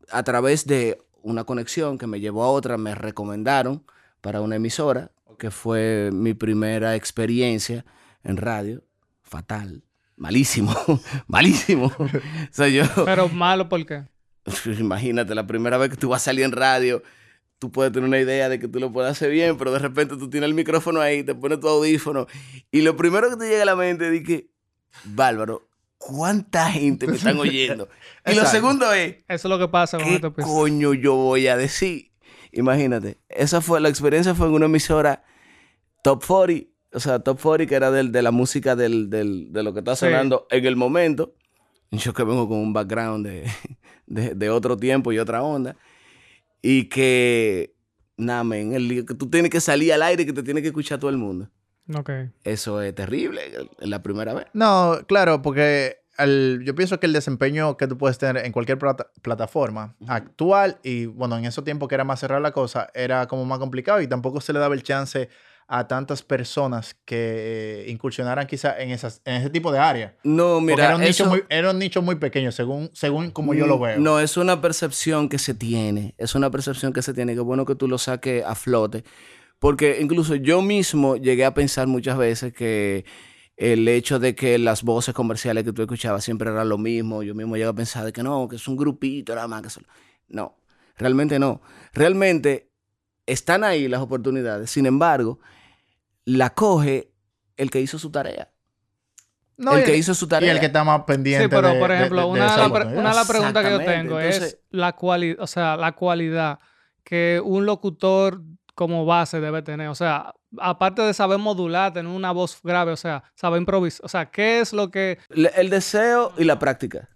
a 0.10 0.24
través 0.24 0.68
de 0.68 0.98
una 1.22 1.46
conexión 1.46 1.98
que 1.98 2.08
me 2.08 2.20
llevó 2.20 2.44
a 2.44 2.52
otra, 2.52 2.78
me 2.78 2.94
recomendaron 2.94 3.86
para 4.20 4.42
una 4.42 4.58
emisora, 4.58 5.12
que 5.40 5.50
fue 5.50 6.10
mi 6.12 6.34
primera 6.34 6.96
experiencia 6.96 7.86
en 8.26 8.38
radio. 8.38 8.84
Fatal, 9.24 9.84
malísimo, 10.18 10.76
malísimo. 11.28 11.92
o 11.98 12.10
sea, 12.52 12.68
yo... 12.68 12.84
Pero 13.06 13.30
malo, 13.30 13.70
¿por 13.70 13.86
qué? 13.86 14.04
Imagínate, 14.80 15.34
la 15.34 15.48
primera 15.48 15.78
vez 15.78 15.90
que 15.90 15.98
tú 15.98 16.10
vas 16.10 16.22
a 16.22 16.26
salir 16.26 16.44
en 16.44 16.52
radio, 16.52 17.02
tú 17.58 17.72
puedes 17.72 17.92
tener 17.92 18.08
una 18.08 18.20
idea 18.20 18.50
de 18.50 18.60
que 18.60 18.68
tú 18.68 18.80
lo 18.80 18.92
puedes 18.92 19.12
hacer 19.12 19.32
bien, 19.32 19.58
pero 19.58 19.72
de 19.72 19.80
repente 19.80 20.18
tú 20.18 20.30
tienes 20.30 20.48
el 20.48 20.54
micrófono 20.54 21.02
ahí, 21.02 21.24
te 21.24 21.34
pones 21.34 21.60
tu 21.60 21.68
audífono, 21.68 22.28
y 22.72 22.82
lo 22.82 22.96
primero 22.96 23.30
que 23.30 23.38
te 23.38 23.48
llega 23.48 23.64
a 23.64 23.66
la 23.66 23.76
mente 23.76 24.16
es 24.16 24.24
que, 24.24 24.52
bárbaro, 25.06 25.68
¿cuánta 25.98 26.70
gente 26.72 27.08
me 27.08 27.16
están 27.16 27.40
oyendo? 27.40 27.90
Y 28.26 28.36
lo 28.36 28.46
segundo 28.46 28.92
es, 28.94 29.18
Eso 29.28 29.48
es 29.48 29.50
lo 29.50 29.58
que 29.58 29.68
pasa 29.68 29.98
con 29.98 30.08
¿qué 30.08 30.16
este 30.16 30.32
coño 30.32 30.94
yo 30.94 31.16
voy 31.16 31.48
a 31.48 31.58
decir? 31.58 32.12
Imagínate, 32.52 33.18
esa 33.30 33.62
fue, 33.62 33.82
la 33.82 33.90
experiencia 33.90 34.36
fue 34.36 34.48
en 34.48 34.54
una 34.54 34.66
emisora 34.66 35.24
Top 36.04 36.24
40, 36.24 36.70
o 36.96 37.00
sea, 37.00 37.20
Top 37.20 37.40
40 37.42 37.68
que 37.70 37.76
era 37.76 37.92
del- 37.92 38.12
de 38.12 38.22
la 38.22 38.32
música 38.32 38.76
del, 38.76 39.10
del- 39.10 39.52
de 39.52 39.62
lo 39.64 39.74
que 39.74 39.80
está 39.80 39.96
Sí. 39.96 40.06
sonando 40.06 40.48
en 40.50 40.66
el 40.66 40.76
momento. 40.76 41.36
Yo 41.92 42.14
que 42.14 42.24
vengo 42.24 42.48
con 42.48 42.58
un 42.58 42.74
background 42.74 43.26
de, 43.28 43.44
de, 44.08 44.34
de 44.36 44.50
otro 44.50 44.76
tiempo 44.78 45.12
y 45.12 45.20
otra 45.20 45.44
onda. 45.44 45.76
Y 46.62 46.86
que, 46.90 47.76
nada, 48.18 48.44
men, 48.44 48.74
el 48.74 49.06
que 49.06 49.14
tú 49.14 49.30
tienes 49.30 49.52
que 49.52 49.62
salir 49.62 49.94
al 49.94 50.02
aire 50.02 50.24
y 50.24 50.26
que 50.26 50.34
te 50.34 50.42
tiene 50.44 50.62
que 50.62 50.70
escuchar 50.70 51.00
todo 51.00 51.10
el 51.12 51.18
mundo. 51.18 51.50
Ok. 51.96 52.10
Eso 52.44 52.82
es 52.82 52.96
terrible, 52.96 53.42
la 53.80 54.02
primera 54.02 54.34
vez. 54.34 54.48
No, 54.54 54.98
claro, 55.08 55.44
porque 55.44 55.98
el- 56.18 56.62
yo 56.66 56.74
pienso 56.74 57.00
que 57.00 57.06
el 57.06 57.14
desempeño 57.14 57.78
que 57.78 57.86
tú 57.88 57.98
puedes 57.98 58.18
tener 58.18 58.44
en 58.46 58.52
cualquier 58.52 58.80
plata- 58.80 59.12
plataforma 59.22 59.96
actual 60.08 60.80
y 60.82 61.06
bueno, 61.06 61.38
en 61.38 61.46
esos 61.46 61.64
tiempos 61.64 61.88
que 61.88 61.94
era 61.96 62.04
más 62.04 62.20
cerrada 62.20 62.40
la 62.42 62.52
cosa, 62.54 62.90
era 62.96 63.28
como 63.28 63.46
más 63.46 63.60
complicado 63.60 64.02
y 64.02 64.08
tampoco 64.08 64.42
se 64.42 64.54
le 64.54 64.60
daba 64.60 64.74
el 64.74 64.82
chance 64.82 65.30
a 65.68 65.88
tantas 65.88 66.22
personas 66.22 66.96
que 67.06 67.86
eh, 67.88 67.92
incursionaran 67.92 68.46
quizá 68.46 68.80
en, 68.80 68.92
esas, 68.92 69.22
en 69.26 69.36
ese 69.36 69.50
tipo 69.50 69.72
de 69.72 69.80
áreas. 69.80 70.14
No, 70.24 70.62
mira, 70.62 70.86
era 70.86 70.96
un, 70.96 71.02
nicho 71.02 71.26
muy, 71.26 71.44
era 71.50 71.72
un 71.72 71.80
nicho 71.80 72.02
muy 72.02 72.16
pequeño, 72.16 72.52
según, 72.52 72.92
según 72.94 73.32
como 73.32 73.54
yo 73.54 73.66
lo 73.66 73.80
veo. 73.80 74.00
No, 74.00 74.20
es 74.20 74.38
una 74.38 74.62
percepción 74.62 75.28
que 75.28 75.40
se 75.40 75.56
tiene. 75.56 76.14
Es 76.18 76.36
una 76.36 76.52
percepción 76.52 76.94
que 76.94 77.02
se 77.02 77.14
tiene. 77.14 77.34
Que 77.34 77.40
bueno 77.40 77.66
que 77.66 77.76
tú 77.76 77.88
lo 77.88 77.98
saques 77.98 78.44
a 78.46 78.54
flote. 78.54 79.04
Porque 79.58 79.98
incluso 80.02 80.36
yo 80.36 80.62
mismo 80.62 81.16
llegué 81.16 81.46
a 81.46 81.54
pensar 81.54 81.88
muchas 81.88 82.18
veces 82.18 82.54
que 82.54 83.06
el 83.58 83.88
hecho 83.88 84.20
de 84.20 84.36
que 84.36 84.60
las 84.60 84.84
voces 84.84 85.16
comerciales 85.16 85.64
que 85.64 85.74
tú 85.74 85.82
escuchabas 85.82 86.24
siempre 86.24 86.52
eran 86.52 86.70
lo 86.70 86.78
mismo. 86.78 87.24
Yo 87.24 87.34
mismo 87.34 87.56
llegué 87.56 87.70
a 87.70 87.74
pensar 87.74 88.06
de 88.06 88.14
que 88.14 88.22
no, 88.22 88.48
que 88.48 88.58
es 88.58 88.68
un 88.68 88.76
grupito, 88.76 89.34
nada 89.34 89.48
más 89.48 89.64
que 89.64 89.70
solo. 89.72 89.88
No, 90.28 90.58
realmente 90.98 91.40
no. 91.40 91.62
Realmente 91.94 92.70
están 93.26 93.64
ahí 93.64 93.88
las 93.88 94.02
oportunidades. 94.02 94.70
Sin 94.70 94.86
embargo, 94.86 95.40
la 96.26 96.50
coge 96.52 97.12
el 97.58 97.70
que 97.72 97.80
hizo 97.82 97.98
su 98.00 98.12
tarea. 98.12 98.50
No, 99.58 99.74
el 99.74 99.82
y 99.82 99.84
que 99.86 99.96
hizo 99.96 100.14
su 100.14 100.26
y 100.26 100.30
tarea. 100.30 100.52
el 100.52 100.60
que 100.60 100.66
está 100.66 100.84
más 100.84 101.04
pendiente 101.04 101.46
Sí, 101.46 101.50
pero 101.50 101.70
de- 101.70 101.80
por 101.80 101.92
ejemplo, 101.92 102.18
de- 102.22 102.26
de 102.26 102.32
una, 102.32 102.52
de 102.52 102.58
la 102.58 102.66
una 102.68 103.10
de 103.10 103.16
las 103.16 103.28
preguntas 103.28 103.64
que 103.64 103.72
yo 103.72 103.78
tengo 103.86 104.20
es 104.20 104.58
la 104.70 104.94
cualidad, 104.94 105.38
o 105.42 105.48
sea, 105.48 105.78
la 105.78 105.94
cualidad 105.94 106.60
que 107.04 107.42
un 107.44 107.66
locutor 107.66 108.42
como 108.74 109.06
base 109.06 109.40
debe 109.40 109.62
tener. 109.62 109.88
O 109.88 109.96
sea, 109.96 110.34
aparte 110.58 111.02
de 111.04 111.14
saber 111.14 111.38
modular, 111.38 111.94
tener 111.94 112.12
una 112.12 112.32
voz 112.32 112.60
grave, 112.62 112.92
o 112.92 112.98
sea, 112.98 113.24
saber 113.36 113.60
improvisar. 113.62 114.04
O 114.06 114.10
sea, 114.10 114.26
¿qué 114.26 114.60
es 114.60 114.74
lo 114.74 114.92
que... 114.92 115.20
Le- 115.30 115.52
El 115.56 115.70
deseo 115.70 116.34
y 116.38 116.44
la 116.44 116.60
práctica. 116.60 117.08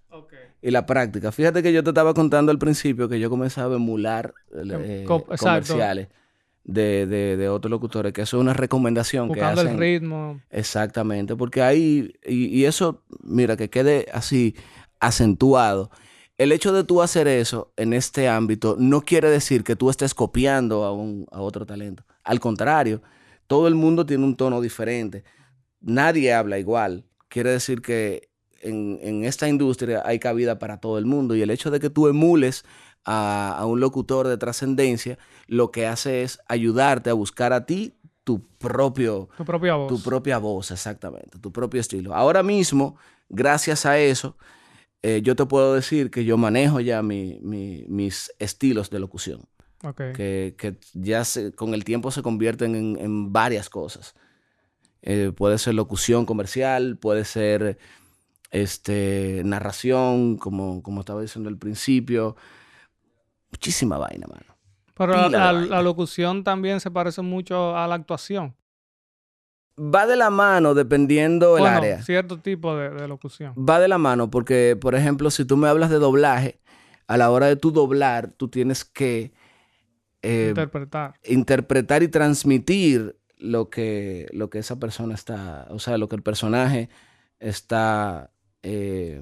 Y 0.62 0.72
la 0.72 0.86
práctica. 0.86 1.32
Fíjate 1.32 1.64
que 1.64 1.72
yo 1.72 1.84
te 1.84 1.90
estaba 1.92 2.14
contando 2.14 2.52
al 2.52 2.60
principio 2.60 3.08
que 3.08 3.18
yo 3.20 3.30
comenzaba 3.30 3.74
a 3.74 3.78
emular 3.78 4.34
eh, 4.54 5.06
Co- 5.08 5.26
exacto. 5.32 5.74
De, 6.64 7.06
de, 7.08 7.38
de 7.38 7.50
otros 7.50 7.72
locutores, 7.72 8.14
que 8.14 8.22
eso 8.22 8.38
es 8.38 8.42
una 8.42 8.54
recomendación 8.54 9.28
que 9.28 9.40
Buscando 9.40 9.62
el 9.62 9.68
hacen. 9.68 9.80
ritmo. 9.80 10.42
Exactamente, 10.50 11.36
porque 11.36 11.62
ahí, 11.62 12.14
y, 12.26 12.46
y 12.48 12.66
eso, 12.66 13.04
mira, 13.24 13.58
que 13.58 13.70
quede 13.70 14.08
así 14.14 14.56
acentuado. 15.00 15.90
El 16.38 16.52
hecho 16.52 16.72
de 16.72 16.84
tú 16.84 17.02
hacer 17.02 17.28
eso 17.28 17.74
en 17.76 17.92
este 17.94 18.30
ámbito 18.30 18.76
no 18.80 19.02
quiere 19.02 19.30
decir 19.30 19.64
que 19.64 19.76
tú 19.76 19.90
estés 19.90 20.14
copiando 20.14 20.84
a, 20.86 20.94
un, 20.94 21.26
a 21.32 21.42
otro 21.42 21.66
talento. 21.66 22.04
Al 22.24 22.40
contrario, 22.40 23.02
todo 23.48 23.68
el 23.68 23.76
mundo 23.76 24.06
tiene 24.06 24.24
un 24.24 24.36
tono 24.36 24.62
diferente. 24.62 25.24
Nadie 25.82 26.34
habla 26.34 26.58
igual. 26.60 27.04
Quiere 27.28 27.50
decir 27.52 27.82
que 27.82 28.30
en, 28.62 29.00
en 29.02 29.24
esta 29.26 29.50
industria 29.50 30.02
hay 30.06 30.20
cabida 30.20 30.60
para 30.60 30.78
todo 30.80 30.98
el 30.98 31.06
mundo. 31.06 31.36
Y 31.36 31.42
el 31.42 31.50
hecho 31.50 31.72
de 31.72 31.80
que 31.80 31.90
tú 31.90 32.08
emules 32.08 32.64
a, 33.06 33.56
a 33.58 33.66
un 33.66 33.80
locutor 33.80 34.28
de 34.28 34.38
trascendencia, 34.38 35.18
lo 35.48 35.72
que 35.72 35.88
hace 35.88 36.24
es 36.24 36.40
ayudarte 36.48 37.10
a 37.10 37.14
buscar 37.14 37.54
a 37.54 37.66
ti 37.66 37.94
tu 38.24 38.42
propio, 38.60 39.30
Tu 39.38 39.46
propia 39.46 39.76
voz. 39.76 39.88
tu 39.88 40.02
propia 40.04 40.38
voz, 40.38 40.72
exactamente, 40.72 41.40
tu 41.40 41.52
propio 41.52 41.82
estilo. 41.82 42.14
Ahora 42.14 42.44
mismo, 42.44 42.96
gracias 43.30 43.86
a 43.86 43.98
eso, 43.98 44.38
eh, 45.02 45.22
yo 45.24 45.36
te 45.36 45.46
puedo 45.46 45.74
decir 45.74 46.12
que 46.12 46.26
yo 46.26 46.38
manejo 46.38 46.80
ya 46.82 47.02
mi- 47.02 47.40
mi- 47.42 47.86
mis 47.88 48.32
estilos 48.38 48.90
de 48.90 49.00
locución, 49.00 49.42
que, 50.14 50.56
que 50.58 50.78
ya 50.94 51.24
se- 51.26 51.54
con 51.54 51.74
el 51.74 51.84
tiempo 51.86 52.12
se 52.12 52.22
convierten 52.22 52.76
en, 52.76 52.98
en 53.00 53.32
varias 53.34 53.70
cosas. 53.70 54.14
Eh, 55.02 55.32
puede 55.36 55.58
ser 55.58 55.74
locución 55.76 56.26
comercial, 56.26 56.98
puede 56.98 57.24
ser 57.24 57.78
este, 58.52 59.42
narración, 59.46 60.38
como, 60.38 60.82
como 60.84 61.02
estaba 61.02 61.22
diciendo 61.22 61.50
al 61.50 61.58
principio. 61.58 62.36
Muchísima 63.52 63.98
vaina, 63.98 64.28
mano. 64.28 64.56
Pero 64.96 65.30
la, 65.30 65.82
locución 65.82 66.44
también 66.44 66.80
se 66.80 66.92
parece 66.92 67.22
mucho 67.22 67.76
a 67.76 67.88
la 67.88 67.96
actuación. 67.96 68.56
Va 69.78 70.06
de 70.06 70.18
la 70.18 70.30
mano 70.30 70.74
dependiendo 70.74 71.56
el 71.56 71.62
Bueno, 71.62 71.78
área. 71.78 72.02
cierto 72.04 72.40
tipo 72.40 72.76
de, 72.76 72.90
de 72.90 73.08
locución. 73.08 73.54
va 73.58 73.80
de 73.80 73.88
la 73.88 73.98
mano 73.98 74.30
porque, 74.30 74.78
por 74.80 74.94
ejemplo, 74.96 75.32
si 75.32 75.46
tú 75.46 75.56
me 75.56 75.70
hablas 75.70 75.90
de 75.90 76.00
doblaje, 76.00 76.60
a 77.08 77.16
la 77.18 77.32
hora 77.32 77.46
de 77.48 77.56
tú 77.56 77.72
doblar, 77.72 78.32
tú 78.32 78.50
tienes 78.50 78.84
que 78.84 79.32
eh, 80.22 80.48
Interpretar. 80.50 81.14
interpretar 81.24 82.04
y 82.04 82.10
transmitir 82.10 83.18
lo 83.38 83.70
que, 83.70 84.28
lo 84.34 84.50
que 84.50 84.60
esa 84.60 84.78
persona 84.80 85.16
está, 85.16 85.66
o 85.70 85.80
sea, 85.80 85.98
lo 85.98 86.10
que 86.10 86.18
el 86.18 86.24
personaje 86.24 86.90
está 87.40 88.32
eh, 88.64 89.22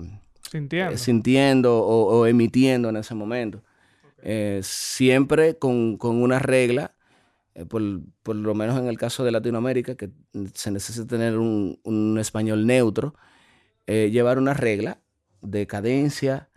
Sintiendo. 0.50 0.94
eh, 0.96 0.98
sintiendo 0.98 1.78
o, 1.78 2.18
o 2.22 2.26
emitiendo 2.26 2.90
en 2.90 2.98
ese 2.98 3.14
momento. 3.14 3.62
Eh, 4.22 4.62
siempre 4.64 5.58
con, 5.58 5.98
con 5.98 6.22
una 6.22 6.40
regla, 6.40 6.96
eh, 7.56 7.66
por, 7.66 7.82
por 8.24 8.36
lo 8.36 8.56
menos 8.56 8.78
en 8.80 8.88
el 8.88 8.98
caso 8.98 9.24
de 9.26 9.32
Latinoamérica, 9.32 9.96
que 9.96 10.12
se 10.54 10.72
necesita 10.72 11.08
tener 11.08 11.38
un, 11.38 11.80
un 11.84 12.18
español 12.20 12.66
neutro, 12.68 13.16
eh, 13.88 14.10
llevar 14.12 14.38
una 14.40 14.54
regla 14.54 15.02
de 15.42 15.68
cadencia 15.68 16.50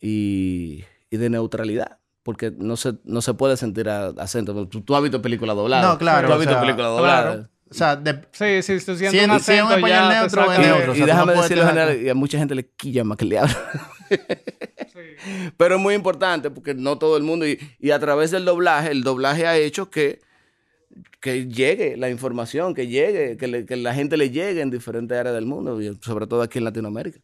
y, 0.00 0.84
y 1.10 1.16
de 1.18 1.30
neutralidad. 1.30 1.98
Porque 2.22 2.52
no 2.56 2.76
se, 2.76 2.94
no 3.04 3.22
se 3.22 3.34
puede 3.34 3.56
sentir 3.56 3.88
a- 3.88 4.08
acento. 4.08 4.68
Tú, 4.68 4.82
tú 4.82 4.96
has 4.96 5.02
visto 5.02 5.22
películas 5.22 5.56
dobladas. 5.56 5.94
No, 5.94 5.98
claro, 5.98 6.28
Tú 6.28 6.34
has 6.34 6.40
visto 6.40 6.54
sea, 6.54 6.60
películas 6.62 6.90
dobladas. 6.90 7.24
claro. 7.36 7.49
O 7.70 7.74
sea, 7.74 7.94
de- 7.96 8.22
Sí, 8.32 8.62
sí, 8.62 8.84
tú 8.84 8.96
sientes 8.96 9.10
Si 9.12 9.18
un 9.24 9.30
es- 9.36 9.42
si 9.44 9.52
es 9.52 9.62
un 9.62 9.66
acento 9.68 9.74
español 9.76 9.88
ya 9.90 10.08
te 10.08 10.14
neutro, 10.16 10.42
saca 10.42 10.52
es 10.54 10.58
Y, 10.58 10.62
de- 10.62 10.68
neutro. 10.68 10.90
o 10.90 10.94
y 10.94 10.96
sea, 10.98 11.06
no 11.06 11.12
déjame 11.12 11.32
puedes 11.34 11.42
decirlo 11.50 11.68
general, 11.68 12.02
y 12.02 12.08
a 12.08 12.14
mucha 12.14 12.38
gente 12.38 12.54
le 12.56 12.66
quilla 12.70 13.04
más 13.04 13.16
que 13.18 13.24
le 13.24 13.38
habla. 13.38 13.56
Sí. 14.92 14.98
Pero 15.56 15.76
es 15.76 15.80
muy 15.80 15.94
importante 15.94 16.50
porque 16.50 16.74
no 16.74 16.98
todo 16.98 17.16
el 17.16 17.22
mundo, 17.22 17.46
y, 17.46 17.58
y 17.78 17.90
a 17.92 17.98
través 18.00 18.30
del 18.32 18.44
doblaje, 18.44 18.90
el 18.90 19.02
doblaje 19.04 19.46
ha 19.46 19.56
hecho 19.56 19.88
que, 19.90 20.20
que 21.20 21.46
llegue 21.46 21.96
la 21.96 22.10
información, 22.10 22.74
que 22.74 22.88
llegue, 22.88 23.36
que, 23.36 23.46
le- 23.46 23.66
que 23.66 23.76
la 23.76 23.94
gente 23.94 24.16
le 24.16 24.30
llegue 24.30 24.62
en 24.62 24.70
diferentes 24.70 25.16
áreas 25.16 25.34
del 25.34 25.46
mundo, 25.46 25.80
y 25.80 25.96
sobre 26.02 26.26
todo 26.26 26.42
aquí 26.42 26.58
en 26.58 26.64
Latinoamérica. 26.64 27.20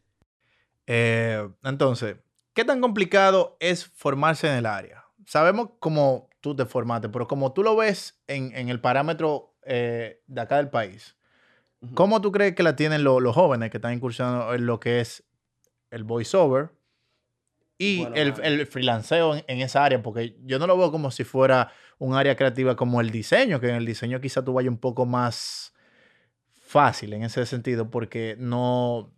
Eh, 0.87 1.49
entonces, 1.65 2.17
¿qué 2.55 2.65
tan 2.65 2.81
complicado 2.81 3.57
es 3.59 3.85
formarse 3.85 4.47
en 4.47 4.55
el 4.55 4.67
área? 4.67 5.05
Sabemos 5.27 5.71
cómo 5.81 6.29
tú 6.41 6.55
te 6.55 6.65
formaste, 6.67 7.09
pero 7.09 7.27
como 7.27 7.53
tú 7.53 7.65
lo 7.65 7.75
ves 7.75 8.21
en, 8.29 8.55
en 8.55 8.69
el 8.69 8.81
parámetro 8.81 9.56
eh, 9.67 10.21
de 10.27 10.41
acá 10.41 10.57
del 10.57 10.71
país. 10.71 11.15
¿cómo 11.95 12.21
tú 12.21 12.33
crees 12.33 12.55
que 12.55 12.63
la 12.65 12.75
tienen 12.75 13.05
lo- 13.05 13.21
los 13.21 13.35
jóvenes 13.35 13.71
que 13.71 13.77
están 13.77 13.93
incursionando 13.93 14.53
en 14.55 14.67
lo 14.67 14.81
que 14.81 15.01
es 15.01 15.23
el 15.91 16.03
voiceover 16.05 16.71
y 17.79 17.99
Bueno, 18.01 18.17
el, 18.17 18.35
el 18.43 18.67
freelanceo 18.67 19.37
en, 19.37 19.45
en 19.47 19.61
esa 19.61 19.85
área? 19.85 20.03
Porque 20.03 20.37
yo 20.45 20.59
no 20.59 20.67
lo 20.67 20.77
veo 20.77 20.91
como 20.91 21.11
si 21.11 21.23
fuera 21.23 21.71
un 21.99 22.15
área 22.15 22.35
creativa 22.35 22.75
como 22.77 23.01
el 23.01 23.11
diseño, 23.11 23.61
que 23.61 23.69
en 23.69 23.77
el 23.77 23.87
diseño 23.87 24.21
quizá 24.21 24.43
tú 24.45 24.53
vayas 24.55 24.71
un 24.71 24.79
poco 24.79 25.07
más 25.07 25.73
fácil 26.61 27.13
en 27.13 27.23
ese 27.23 27.45
sentido, 27.47 27.91
porque 27.91 28.37
no... 28.39 29.13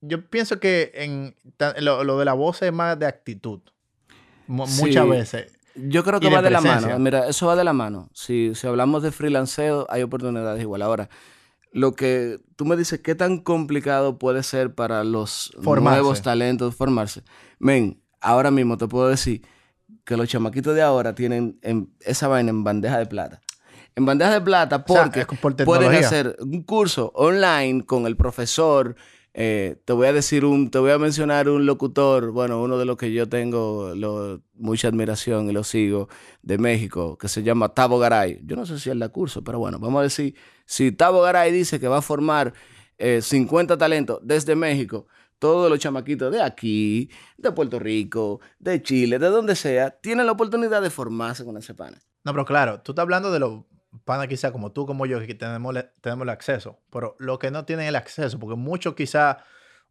Yo 0.00 0.28
pienso 0.28 0.58
que 0.60 0.90
en 0.94 1.34
lo, 1.80 2.04
lo 2.04 2.18
de 2.18 2.24
la 2.24 2.32
voz 2.34 2.60
es 2.62 2.72
más 2.72 2.98
de 2.98 3.06
actitud. 3.06 3.60
Sí. 4.66 4.82
Muchas 4.82 5.08
veces. 5.08 5.58
Yo 5.74 6.04
creo 6.04 6.20
que 6.20 6.28
va 6.28 6.42
de 6.42 6.50
la 6.50 6.60
mano. 6.60 6.98
Mira, 6.98 7.28
eso 7.28 7.46
va 7.46 7.56
de 7.56 7.64
la 7.64 7.72
mano. 7.72 8.10
Si, 8.12 8.54
si 8.54 8.66
hablamos 8.66 9.02
de 9.02 9.10
freelanceo, 9.12 9.86
hay 9.88 10.02
oportunidades 10.02 10.60
igual. 10.60 10.82
Ahora, 10.82 11.08
lo 11.72 11.92
que 11.94 12.38
tú 12.56 12.64
me 12.66 12.76
dices, 12.76 13.00
¿qué 13.00 13.14
tan 13.14 13.38
complicado 13.38 14.18
puede 14.18 14.42
ser 14.42 14.74
para 14.74 15.04
los 15.04 15.52
Formarse. 15.62 15.98
nuevos 16.00 16.22
talentos 16.22 16.74
formarse? 16.76 17.22
Men, 17.58 18.02
ahora 18.20 18.50
mismo 18.50 18.76
te 18.76 18.86
puedo 18.86 19.08
decir 19.08 19.42
que 20.04 20.16
los 20.16 20.28
chamaquitos 20.28 20.74
de 20.74 20.82
ahora 20.82 21.14
tienen 21.14 21.58
en- 21.62 21.90
esa 22.00 22.28
vaina 22.28 22.50
en 22.50 22.64
bandeja 22.64 22.98
de 22.98 23.06
plata. 23.06 23.40
En 23.94 24.04
bandeja 24.04 24.32
de 24.32 24.40
plata 24.40 24.84
O 24.86 24.92
sea, 24.92 25.04
porque 25.04 25.24
por 25.40 25.54
pueden 25.64 25.92
hacer 26.06 26.36
un 26.40 26.62
curso 26.62 27.12
online 27.14 27.84
con 27.84 28.06
el 28.06 28.16
profesor. 28.16 28.96
Eh, 29.34 29.80
te 29.84 29.92
voy 29.94 30.06
a 30.06 30.12
decir 30.12 30.44
un, 30.44 30.70
te 30.70 30.78
voy 30.78 30.90
a 30.90 30.98
mencionar 30.98 31.48
un 31.48 31.64
locutor, 31.64 32.32
bueno, 32.32 32.60
uno 32.62 32.76
de 32.78 32.84
los 32.84 32.96
que 32.96 33.12
yo 33.12 33.28
tengo 33.28 33.94
mucha 34.54 34.88
admiración 34.88 35.48
y 35.48 35.52
lo 35.52 35.64
sigo 35.64 36.08
de 36.42 36.58
México, 36.58 37.16
que 37.16 37.28
se 37.28 37.42
llama 37.42 37.70
Tavo 37.70 37.98
Garay. 37.98 38.40
Yo 38.44 38.56
no 38.56 38.66
sé 38.66 38.78
si 38.78 38.90
él 38.90 38.98
da 38.98 39.08
curso, 39.08 39.42
pero 39.42 39.58
bueno, 39.58 39.78
vamos 39.78 40.00
a 40.00 40.02
decir, 40.02 40.34
si 40.66 40.92
Tavo 40.92 41.22
Garay 41.22 41.50
dice 41.50 41.80
que 41.80 41.88
va 41.88 41.98
a 41.98 42.02
formar 42.02 42.52
eh, 42.98 43.22
50 43.22 43.78
talentos 43.78 44.20
desde 44.22 44.54
México, 44.54 45.06
todos 45.38 45.70
los 45.70 45.78
chamaquitos 45.80 46.30
de 46.30 46.42
aquí, 46.42 47.10
de 47.36 47.52
Puerto 47.52 47.78
Rico, 47.78 48.40
de 48.58 48.82
Chile, 48.82 49.18
de 49.18 49.28
donde 49.28 49.56
sea, 49.56 49.90
tienen 49.90 50.26
la 50.26 50.32
oportunidad 50.32 50.82
de 50.82 50.90
formarse 50.90 51.44
con 51.44 51.56
ese 51.56 51.74
pana. 51.74 51.98
No, 52.24 52.32
pero 52.32 52.44
claro, 52.44 52.80
tú 52.82 52.92
estás 52.92 53.02
hablando 53.02 53.32
de 53.32 53.40
los 53.40 53.64
panas 54.04 54.28
quizá 54.28 54.52
como 54.52 54.72
tú, 54.72 54.86
como 54.86 55.06
yo, 55.06 55.20
que 55.26 55.34
tenemos, 55.34 55.74
tenemos 56.00 56.22
el 56.24 56.30
acceso, 56.30 56.80
pero 56.90 57.16
los 57.18 57.38
que 57.38 57.50
no 57.50 57.64
tienen 57.64 57.86
el 57.86 57.96
acceso, 57.96 58.38
porque 58.38 58.56
muchos 58.56 58.94
quizá, 58.94 59.38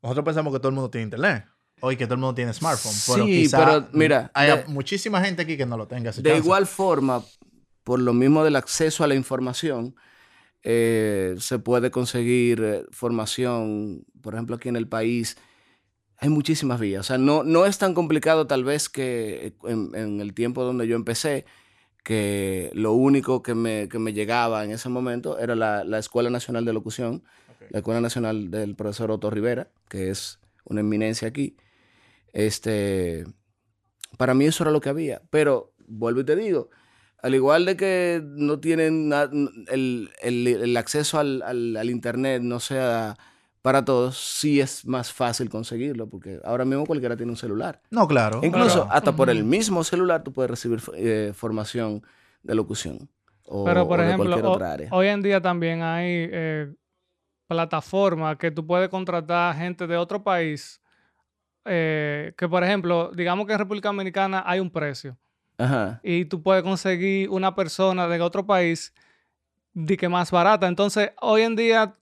nosotros 0.02 0.26
pensamos 0.26 0.52
que 0.54 0.60
todo 0.60 0.70
el 0.70 0.76
mundo 0.76 0.90
tiene 0.90 1.04
internet, 1.06 1.46
o 1.80 1.92
y 1.92 1.98
que 1.98 2.06
todo 2.06 2.16
el 2.16 2.20
mundo 2.22 2.36
tiene 2.36 2.54
smartphone, 2.54 2.94
pero 3.08 3.26
Sí, 3.26 3.32
quizá 3.44 3.58
pero 3.66 3.88
mira, 3.94 4.32
hay 4.34 4.50
de- 4.58 4.66
muchísima 4.68 5.22
gente 5.24 5.42
aquí 5.44 5.58
que 5.58 5.66
no 5.66 5.78
lo 5.78 5.88
tenga. 5.88 6.12
De 6.12 6.22
chance. 6.22 6.38
igual 6.38 6.68
forma, 6.68 7.24
por 7.84 8.00
lo 8.00 8.14
mismo 8.14 8.44
del 8.44 8.56
acceso 8.56 9.04
a 9.04 9.08
la 9.08 9.16
información, 9.16 9.96
eh, 10.64 11.36
se 11.40 11.58
puede 11.60 11.90
conseguir 11.90 12.62
eh, 12.64 12.84
formación, 12.92 14.04
por 14.22 14.36
ejemplo, 14.36 14.56
aquí 14.58 14.70
en 14.70 14.76
el 14.76 14.88
país. 14.88 15.38
Hay 16.18 16.30
muchísimas 16.30 16.80
vías. 16.80 17.00
O 17.00 17.04
sea, 17.04 17.18
no, 17.18 17.44
no 17.44 17.66
es 17.66 17.80
tan 17.80 17.96
complicado 17.96 18.46
tal 18.46 18.64
vez 18.64 18.90
que 18.90 19.56
en, 19.64 19.90
en 19.96 20.22
el 20.22 20.36
tiempo 20.36 20.64
donde 20.64 20.88
yo 20.88 20.96
empecé, 20.96 21.46
que 22.04 22.72
lo 22.74 22.94
único 22.94 23.44
que 23.44 23.54
me, 23.56 23.88
que 23.90 24.00
me 24.00 24.14
llegaba 24.14 24.64
en 24.66 24.72
ese 24.72 24.90
momento 24.90 25.38
era 25.40 25.56
la, 25.56 25.84
la 25.84 26.00
Escuela 26.00 26.30
Nacional 26.30 26.66
de 26.66 26.74
Locución, 26.74 27.24
Ok. 27.50 27.68
la 27.70 27.80
Escuela 27.80 28.02
Nacional 28.02 28.50
del 28.50 28.76
profesor 28.76 29.12
Otto 29.12 29.30
Rivera, 29.30 29.70
que 29.90 30.10
es 30.10 30.40
una 30.66 30.82
eminencia 30.82 31.28
aquí. 31.28 31.56
Este, 32.34 33.26
para 34.18 34.34
mí 34.34 34.46
eso 34.46 34.64
era 34.64 34.72
lo 34.72 34.82
que 34.82 34.90
había. 34.90 35.22
Pero, 35.30 35.74
vuelvo 35.88 36.22
y 36.22 36.26
te 36.26 36.36
digo, 36.36 36.70
al 37.22 37.36
igual 37.36 37.66
de 37.66 37.78
que 37.78 38.22
no 38.24 38.60
tienen 38.60 39.12
el, 39.70 40.10
el- 40.22 40.48
el 40.48 40.78
acceso 40.78 41.20
al, 41.20 41.42
al- 41.44 41.78
al 41.78 41.90
Internet, 41.90 42.42
no 42.42 42.60
sea 42.60 43.18
para 43.62 43.86
todos, 43.86 44.18
sí 44.18 44.60
es 44.60 44.86
más 44.86 45.12
fácil 45.14 45.50
conseguirlo, 45.50 46.08
porque 46.10 46.40
ahora 46.44 46.66
mismo 46.66 46.86
cualquiera 46.86 47.16
tiene 47.16 47.32
un 47.32 47.38
celular. 47.38 47.82
No, 47.92 48.08
claro. 48.08 48.40
Incluso 48.44 48.82
claro. 48.84 48.92
hasta 48.92 49.16
por 49.16 49.30
el 49.30 49.44
mismo 49.44 49.84
celular 49.84 50.24
tú 50.24 50.32
puedes 50.34 50.50
recibir 50.50 50.82
eh, 50.96 51.32
formación 51.36 52.02
de 52.44 52.56
locución. 52.56 53.10
O, 53.46 53.64
Pero, 53.66 53.88
por 53.88 54.00
o 54.00 54.02
de 54.04 54.08
ejemplo, 54.08 54.30
cualquier 54.30 54.46
ho- 54.46 54.52
otra 54.54 54.72
área. 54.74 54.90
hoy 54.92 55.08
en 55.08 55.22
día 55.22 55.42
también 55.42 55.84
hay 55.84 56.06
eh, 56.32 56.74
plataformas 57.48 58.38
que 58.38 58.50
tú 58.52 58.66
puedes 58.66 58.90
contratar 58.90 59.56
gente 59.56 59.88
de 59.88 59.98
otro 59.98 60.24
país. 60.24 60.80
eh, 61.66 62.34
que, 62.38 62.50
por 62.50 62.64
ejemplo, 62.64 63.12
digamos 63.14 63.46
que 63.46 63.54
en 63.54 63.60
República 63.60 63.90
Dominicana 63.90 64.44
hay 64.48 64.60
un 64.60 64.72
precio 64.72 65.16
Ajá. 65.60 66.00
y 66.02 66.26
tú 66.26 66.42
puedes 66.42 66.64
conseguir 66.64 67.30
una 67.30 67.54
persona 67.54 68.08
de 68.08 68.20
otro 68.20 68.44
país 68.48 68.92
de 69.74 69.96
que 69.96 70.10
más 70.10 70.32
barata. 70.32 70.68
Entonces, 70.68 71.12
hoy 71.22 71.44
en 71.44 71.56
día, 71.56 71.96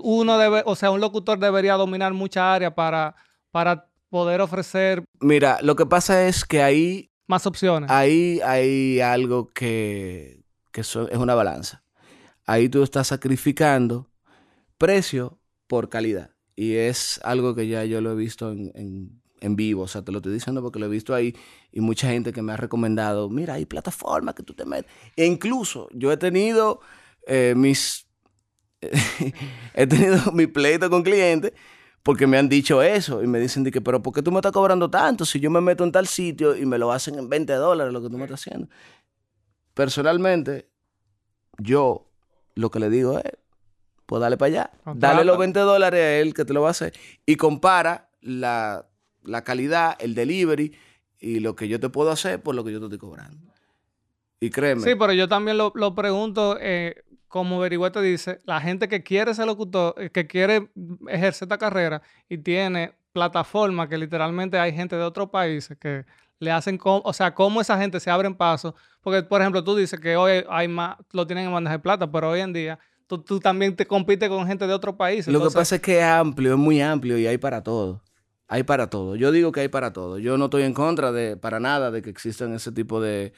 uno 0.00 0.38
debe, 0.38 0.62
o 0.66 0.74
sea, 0.76 0.90
un 0.90 1.00
locutor 1.00 1.38
debería 1.38 1.74
dominar 1.74 2.12
mucha 2.14 2.52
área 2.54 2.74
para, 2.74 3.14
para 3.50 3.88
poder 4.08 4.40
ofrecer 4.40 5.04
Mira, 5.20 5.58
lo 5.62 5.76
que 5.76 5.86
pasa 5.86 6.26
es 6.26 6.44
que 6.44 6.62
ahí 6.62 7.10
más 7.26 7.46
opciones. 7.46 7.90
ahí 7.90 8.40
hay 8.44 9.00
algo 9.00 9.48
que, 9.48 10.42
que 10.72 10.82
so- 10.82 11.08
es 11.08 11.18
una 11.18 11.34
balanza. 11.34 11.84
Ahí 12.46 12.68
tú 12.68 12.82
estás 12.82 13.06
sacrificando 13.08 14.10
precio 14.78 15.38
por 15.66 15.88
calidad. 15.88 16.30
Y 16.56 16.74
es 16.74 17.20
algo 17.24 17.54
que 17.54 17.68
ya 17.68 17.84
yo 17.84 18.00
lo 18.00 18.12
he 18.12 18.16
visto 18.16 18.50
en, 18.50 18.72
en- 18.74 19.22
en 19.40 19.56
vivo. 19.56 19.82
O 19.84 19.88
sea, 19.88 20.02
te 20.02 20.12
lo 20.12 20.18
estoy 20.18 20.32
diciendo 20.34 20.60
porque 20.62 20.78
lo 20.78 20.86
he 20.86 20.88
visto 20.90 21.14
ahí 21.14 21.34
y 21.72 21.80
mucha 21.80 22.08
gente 22.08 22.32
que 22.32 22.42
me 22.42 22.52
ha 22.52 22.56
recomendado, 22.56 23.30
mira, 23.30 23.54
hay 23.54 23.64
plataformas 23.66 24.34
que 24.34 24.42
tú 24.42 24.52
te 24.54 24.64
metes. 24.66 24.90
E 25.16 25.24
incluso 25.26 25.88
yo 25.92 26.12
he 26.12 26.16
tenido 26.16 26.80
eh, 27.26 27.54
mis... 27.56 28.06
he 29.74 29.86
tenido 29.86 30.18
mi 30.32 30.46
pleito 30.46 30.88
con 30.90 31.02
clientes 31.02 31.52
porque 32.02 32.26
me 32.26 32.38
han 32.38 32.48
dicho 32.48 32.82
eso 32.82 33.22
y 33.22 33.26
me 33.26 33.38
dicen 33.38 33.62
de 33.62 33.70
que, 33.70 33.80
pero 33.80 34.02
¿por 34.02 34.14
qué 34.14 34.22
tú 34.22 34.32
me 34.32 34.38
estás 34.38 34.52
cobrando 34.52 34.88
tanto 34.90 35.24
si 35.26 35.38
yo 35.38 35.50
me 35.50 35.60
meto 35.60 35.84
en 35.84 35.92
tal 35.92 36.06
sitio 36.06 36.56
y 36.56 36.64
me 36.64 36.78
lo 36.78 36.92
hacen 36.92 37.18
en 37.18 37.28
20 37.28 37.52
dólares 37.54 37.92
lo 37.92 38.00
que 38.00 38.08
tú 38.08 38.16
me 38.16 38.24
estás 38.24 38.40
haciendo? 38.40 38.68
Personalmente, 39.74 40.70
yo 41.58 42.10
lo 42.54 42.70
que 42.70 42.80
le 42.80 42.90
digo 42.90 43.18
es, 43.18 43.32
pues 44.06 44.20
dale 44.20 44.36
para 44.36 44.46
allá, 44.48 44.70
dale 44.94 45.24
los 45.24 45.36
Contrata. 45.36 45.38
20 45.38 45.60
dólares 45.60 46.00
a 46.00 46.18
él 46.18 46.34
que 46.34 46.44
te 46.44 46.52
lo 46.52 46.62
va 46.62 46.68
a 46.68 46.70
hacer 46.72 46.94
y 47.26 47.36
compara 47.36 48.10
la, 48.20 48.88
la 49.22 49.44
calidad, 49.44 49.96
el 50.00 50.14
delivery 50.14 50.74
y 51.18 51.40
lo 51.40 51.54
que 51.54 51.68
yo 51.68 51.78
te 51.80 51.90
puedo 51.90 52.10
hacer 52.10 52.42
por 52.42 52.54
lo 52.54 52.64
que 52.64 52.72
yo 52.72 52.78
te 52.80 52.86
estoy 52.86 52.98
cobrando. 52.98 53.52
Y 54.40 54.48
créeme, 54.48 54.82
Sí, 54.82 54.94
pero 54.98 55.12
yo 55.12 55.28
también 55.28 55.58
lo, 55.58 55.70
lo 55.74 55.94
pregunto, 55.94 56.56
eh, 56.58 57.04
como 57.30 57.60
Berigüete 57.60 58.02
dice, 58.02 58.40
la 58.44 58.60
gente 58.60 58.88
que 58.88 59.04
quiere 59.04 59.32
ser 59.34 59.46
locutor, 59.46 59.94
eh, 59.96 60.10
que 60.10 60.26
quiere 60.26 60.68
ejercer 61.08 61.46
esta 61.46 61.58
carrera 61.58 62.02
y 62.28 62.38
tiene 62.38 62.92
plataformas 63.12 63.88
que 63.88 63.96
literalmente 63.96 64.58
hay 64.58 64.72
gente 64.72 64.96
de 64.96 65.04
otros 65.04 65.30
países 65.30 65.78
que 65.78 66.04
le 66.40 66.50
hacen, 66.50 66.78
o 66.82 67.12
sea, 67.12 67.32
cómo 67.32 67.60
esa 67.60 67.78
gente 67.78 68.00
se 68.00 68.10
abren 68.10 68.34
paso. 68.34 68.74
Porque, 69.00 69.22
por 69.22 69.40
ejemplo, 69.40 69.62
tú 69.62 69.76
dices 69.76 70.00
que 70.00 70.16
hoy 70.16 70.44
hay 70.48 70.66
más, 70.66 70.96
lo 71.12 71.24
tienen 71.24 71.46
en 71.46 71.52
bandeja 71.52 71.76
de 71.76 71.78
plata, 71.78 72.10
pero 72.10 72.30
hoy 72.30 72.40
en 72.40 72.52
día 72.52 72.80
tú, 73.06 73.18
tú 73.18 73.38
también 73.38 73.76
te 73.76 73.86
compites 73.86 74.28
con 74.28 74.44
gente 74.48 74.66
de 74.66 74.74
otros 74.74 74.96
países. 74.96 75.32
Lo 75.32 75.40
que 75.40 75.54
pasa 75.54 75.76
es 75.76 75.80
que 75.80 75.98
es 75.98 76.04
amplio, 76.04 76.54
es 76.54 76.58
muy 76.58 76.82
amplio 76.82 77.16
y 77.16 77.28
hay 77.28 77.38
para 77.38 77.62
todo. 77.62 78.02
Hay 78.48 78.64
para 78.64 78.90
todo. 78.90 79.14
Yo 79.14 79.30
digo 79.30 79.52
que 79.52 79.60
hay 79.60 79.68
para 79.68 79.92
todo. 79.92 80.18
Yo 80.18 80.36
no 80.36 80.46
estoy 80.46 80.64
en 80.64 80.74
contra 80.74 81.12
de, 81.12 81.36
para 81.36 81.60
nada, 81.60 81.92
de 81.92 82.02
que 82.02 82.10
existan 82.10 82.52
ese 82.54 82.72
tipo 82.72 83.00
de, 83.00 83.32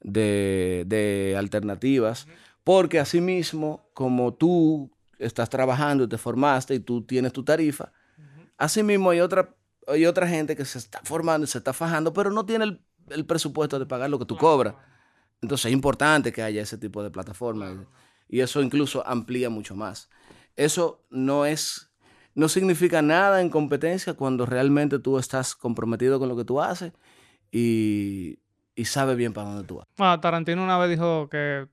de, 0.00 0.84
de 0.86 1.36
alternativas. 1.36 2.26
Porque 2.64 2.98
asimismo, 2.98 3.88
como 3.94 4.34
tú 4.34 4.90
estás 5.18 5.48
trabajando 5.48 6.04
y 6.04 6.08
te 6.08 6.18
formaste 6.18 6.74
y 6.74 6.80
tú 6.80 7.02
tienes 7.02 7.32
tu 7.32 7.44
tarifa, 7.44 7.92
asimismo 8.56 9.10
hay 9.10 9.20
otra, 9.20 9.54
hay 9.86 10.06
otra 10.06 10.26
gente 10.26 10.56
que 10.56 10.64
se 10.64 10.78
está 10.78 11.00
formando 11.04 11.44
y 11.44 11.48
se 11.48 11.58
está 11.58 11.72
fajando, 11.72 12.12
pero 12.12 12.30
no 12.30 12.44
tiene 12.46 12.64
el, 12.64 12.80
el 13.10 13.26
presupuesto 13.26 13.78
de 13.78 13.86
pagar 13.86 14.10
lo 14.10 14.18
que 14.18 14.24
tú 14.24 14.36
cobras. 14.36 14.74
Entonces 15.42 15.66
es 15.66 15.72
importante 15.72 16.32
que 16.32 16.42
haya 16.42 16.62
ese 16.62 16.78
tipo 16.78 17.02
de 17.02 17.10
plataformas 17.10 17.76
y 18.28 18.40
eso 18.40 18.62
incluso 18.62 19.06
amplía 19.06 19.50
mucho 19.50 19.76
más. 19.76 20.08
Eso 20.56 21.04
no 21.10 21.44
es, 21.44 21.90
no 22.34 22.48
significa 22.48 23.02
nada 23.02 23.42
en 23.42 23.50
competencia 23.50 24.14
cuando 24.14 24.46
realmente 24.46 24.98
tú 24.98 25.18
estás 25.18 25.54
comprometido 25.54 26.18
con 26.18 26.28
lo 26.28 26.36
que 26.36 26.44
tú 26.44 26.62
haces 26.62 26.92
y, 27.50 28.38
y 28.74 28.84
sabes 28.86 29.16
bien 29.16 29.32
para 29.32 29.50
dónde 29.50 29.64
tú 29.64 29.76
vas. 29.76 29.86
Ah, 29.98 30.18
Tarantino 30.20 30.64
una 30.64 30.78
vez 30.78 30.90
dijo 30.90 31.28
que 31.28 31.68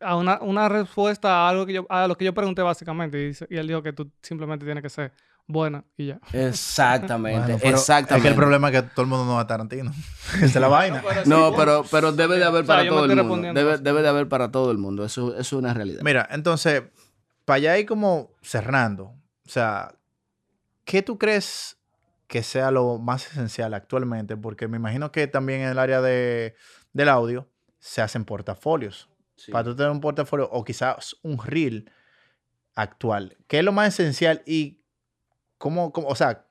a 0.00 0.16
una, 0.16 0.38
una 0.40 0.68
respuesta 0.68 1.28
a 1.28 1.48
algo 1.48 1.66
que 1.66 1.74
yo, 1.74 1.86
a 1.88 2.06
lo 2.06 2.16
que 2.16 2.24
yo 2.24 2.34
pregunté 2.34 2.62
básicamente 2.62 3.34
y, 3.50 3.54
él 3.56 3.66
dijo 3.66 3.82
que 3.82 3.92
tú 3.92 4.10
simplemente 4.22 4.64
tienes 4.64 4.82
que 4.82 4.90
ser 4.90 5.12
buena 5.46 5.84
y 5.96 6.06
ya. 6.06 6.20
Exactamente, 6.32 7.54
Bueno, 7.54 7.76
exactamente. 7.76 8.16
Es 8.16 8.22
que 8.22 8.28
el 8.28 8.34
problema 8.34 8.70
es 8.70 8.80
que 8.80 8.88
todo 8.88 9.02
el 9.02 9.08
mundo 9.08 9.24
no 9.26 9.34
va 9.34 9.40
a 9.40 9.46
Tarantino. 9.46 9.92
Esa 10.36 10.44
es 10.44 10.54
la 10.56 10.68
vaina. 10.68 11.02
No, 11.26 11.54
pero, 11.54 11.84
pero 11.90 12.12
debe 12.12 12.38
de 12.38 12.44
haber 12.44 12.62
O 12.62 12.66
sea, 12.66 12.76
para 12.76 12.88
todo 12.88 13.04
el 13.04 13.24
mundo. 13.24 13.52
Debe, 13.52 13.74
eso. 13.74 13.82
debe 13.82 14.02
de 14.02 14.08
haber 14.08 14.28
para 14.28 14.50
todo 14.50 14.70
el 14.70 14.78
mundo. 14.78 15.04
Eso, 15.04 15.32
eso 15.32 15.40
es 15.40 15.52
una 15.52 15.74
realidad. 15.74 16.00
Mira, 16.02 16.26
entonces, 16.30 16.84
para 17.44 17.56
allá 17.56 17.78
ir 17.78 17.86
como 17.86 18.30
cerrando, 18.42 19.04
o 19.04 19.50
sea, 19.50 19.94
¿qué 20.84 21.02
tú 21.02 21.18
crees 21.18 21.78
que 22.26 22.42
sea 22.42 22.70
lo 22.70 22.98
más 22.98 23.26
esencial 23.26 23.74
actualmente? 23.74 24.36
Porque 24.36 24.68
me 24.68 24.76
imagino 24.78 25.12
que 25.12 25.26
también 25.26 25.60
en 25.60 25.68
el 25.68 25.78
área 25.78 26.00
de, 26.00 26.54
del 26.92 27.08
audio 27.08 27.48
se 27.78 28.00
hacen 28.00 28.24
portafolios. 28.24 29.10
Sí. 29.36 29.50
Para 29.52 29.64
tú 29.64 29.74
tener 29.76 29.90
un 29.90 30.00
portafolio 30.00 30.48
o 30.50 30.64
quizás 30.64 31.16
un 31.22 31.38
reel 31.38 31.90
actual, 32.74 33.36
¿qué 33.46 33.58
es 33.60 33.64
lo 33.64 33.72
más 33.72 33.88
esencial 33.88 34.42
y 34.46 34.80
cómo, 35.58 35.92
cómo- 35.92 36.08
o 36.08 36.14
sea, 36.14 36.46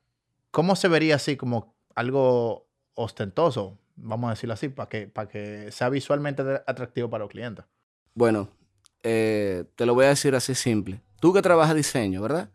cómo 0.52 0.76
se 0.76 0.88
vería 0.88 1.16
así 1.16 1.36
como 1.38 1.76
algo 1.96 2.68
ostentoso, 2.96 3.78
vamos 3.96 4.28
a 4.28 4.32
decirlo 4.32 4.54
así, 4.54 4.70
para 4.70 4.90
que, 4.90 5.08
para 5.08 5.28
que 5.28 5.72
sea 5.72 5.90
visualmente 5.90 6.42
atractivo 6.68 7.10
para 7.10 7.24
los 7.24 7.32
clientes? 7.32 7.66
Bueno, 8.14 8.50
eh, 9.04 9.66
te 9.76 9.86
lo 9.86 9.94
voy 9.96 10.06
a 10.06 10.10
decir 10.10 10.36
así 10.36 10.56
simple. 10.56 11.02
Tú 11.20 11.34
que 11.34 11.42
trabajas 11.42 11.76
diseño, 11.76 12.22
¿verdad? 12.22 12.50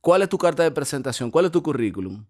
¿Cuál 0.00 0.22
es 0.22 0.28
tu 0.28 0.38
carta 0.38 0.62
de 0.62 0.70
presentación? 0.70 1.30
¿Cuál 1.30 1.46
es 1.46 1.50
tu 1.52 1.62
currículum? 1.62 2.24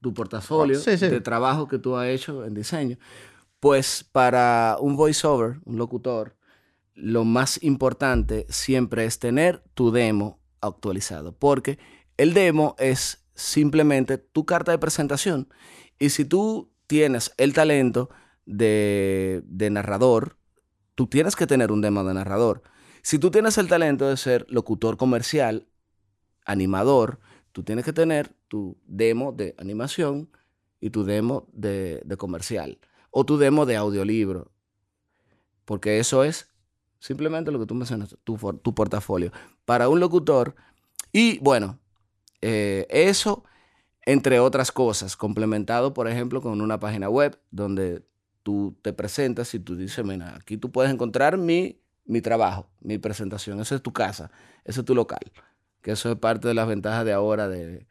Tu 0.00 0.12
portafolio 0.14 0.78
Sí, 0.78 0.96
sí. 0.96 1.08
de 1.08 1.20
trabajo 1.20 1.68
que 1.68 1.78
tú 1.78 1.96
has 1.96 2.08
hecho 2.08 2.44
en 2.44 2.54
diseño. 2.54 2.96
Pues 3.60 4.04
para 4.04 4.76
un 4.80 4.96
voiceover, 4.96 5.60
un 5.64 5.78
locutor, 5.78 6.36
lo 6.94 7.24
más 7.24 7.62
importante 7.62 8.46
siempre 8.48 9.04
es 9.04 9.18
tener 9.18 9.62
tu 9.74 9.90
demo 9.90 10.40
actualizado. 10.60 11.32
Porque 11.36 11.78
el 12.16 12.34
demo 12.34 12.76
es 12.78 13.24
simplemente 13.34 14.18
tu 14.18 14.44
carta 14.46 14.72
de 14.72 14.78
presentación. 14.78 15.48
Y 15.98 16.10
si 16.10 16.24
tú 16.24 16.72
tienes 16.86 17.32
el 17.36 17.52
talento 17.52 18.10
de, 18.46 19.42
de 19.44 19.70
narrador, 19.70 20.36
tú 20.94 21.06
tienes 21.06 21.36
que 21.36 21.46
tener 21.46 21.72
un 21.72 21.80
demo 21.80 22.04
de 22.04 22.14
narrador. 22.14 22.62
Si 23.02 23.18
tú 23.18 23.30
tienes 23.30 23.58
el 23.58 23.68
talento 23.68 24.08
de 24.08 24.16
ser 24.16 24.46
locutor 24.48 24.96
comercial, 24.96 25.68
animador, 26.44 27.20
tú 27.52 27.62
tienes 27.64 27.84
que 27.84 27.92
tener 27.92 28.34
tu 28.48 28.76
demo 28.86 29.32
de 29.32 29.54
animación 29.58 30.30
y 30.80 30.90
tu 30.90 31.04
demo 31.04 31.48
de, 31.52 32.02
de 32.04 32.16
comercial 32.16 32.78
o 33.18 33.24
tu 33.24 33.36
demo 33.36 33.66
de 33.66 33.76
audiolibro. 33.76 34.52
Porque 35.64 35.98
eso 35.98 36.22
es 36.22 36.48
simplemente 37.00 37.50
lo 37.50 37.58
que 37.58 37.66
tú 37.66 37.74
mencionas, 37.74 38.16
tu, 38.22 38.36
tu 38.62 38.74
portafolio. 38.74 39.32
Para 39.64 39.88
un 39.88 39.98
locutor, 39.98 40.54
y 41.12 41.38
bueno, 41.40 41.80
eh, 42.40 42.86
eso 42.90 43.42
entre 44.06 44.38
otras 44.40 44.70
cosas, 44.70 45.16
complementado, 45.16 45.92
por 45.92 46.08
ejemplo, 46.08 46.40
con 46.40 46.60
una 46.60 46.78
página 46.78 47.10
web 47.10 47.38
donde 47.50 48.06
tú 48.44 48.78
te 48.82 48.92
presentas 48.92 49.52
y 49.52 49.58
tú 49.58 49.76
dices, 49.76 50.02
mira, 50.04 50.36
aquí 50.36 50.56
tú 50.56 50.70
puedes 50.70 50.92
encontrar 50.92 51.36
mi, 51.36 51.82
mi 52.06 52.22
trabajo, 52.22 52.70
mi 52.80 52.98
presentación, 52.98 53.60
esa 53.60 53.74
es 53.74 53.82
tu 53.82 53.92
casa, 53.92 54.30
ese 54.64 54.80
es 54.80 54.86
tu 54.86 54.94
local, 54.94 55.32
que 55.82 55.90
eso 55.90 56.10
es 56.10 56.16
parte 56.16 56.46
de 56.46 56.54
las 56.54 56.68
ventajas 56.68 57.04
de 57.04 57.12
ahora 57.12 57.48
de, 57.48 57.86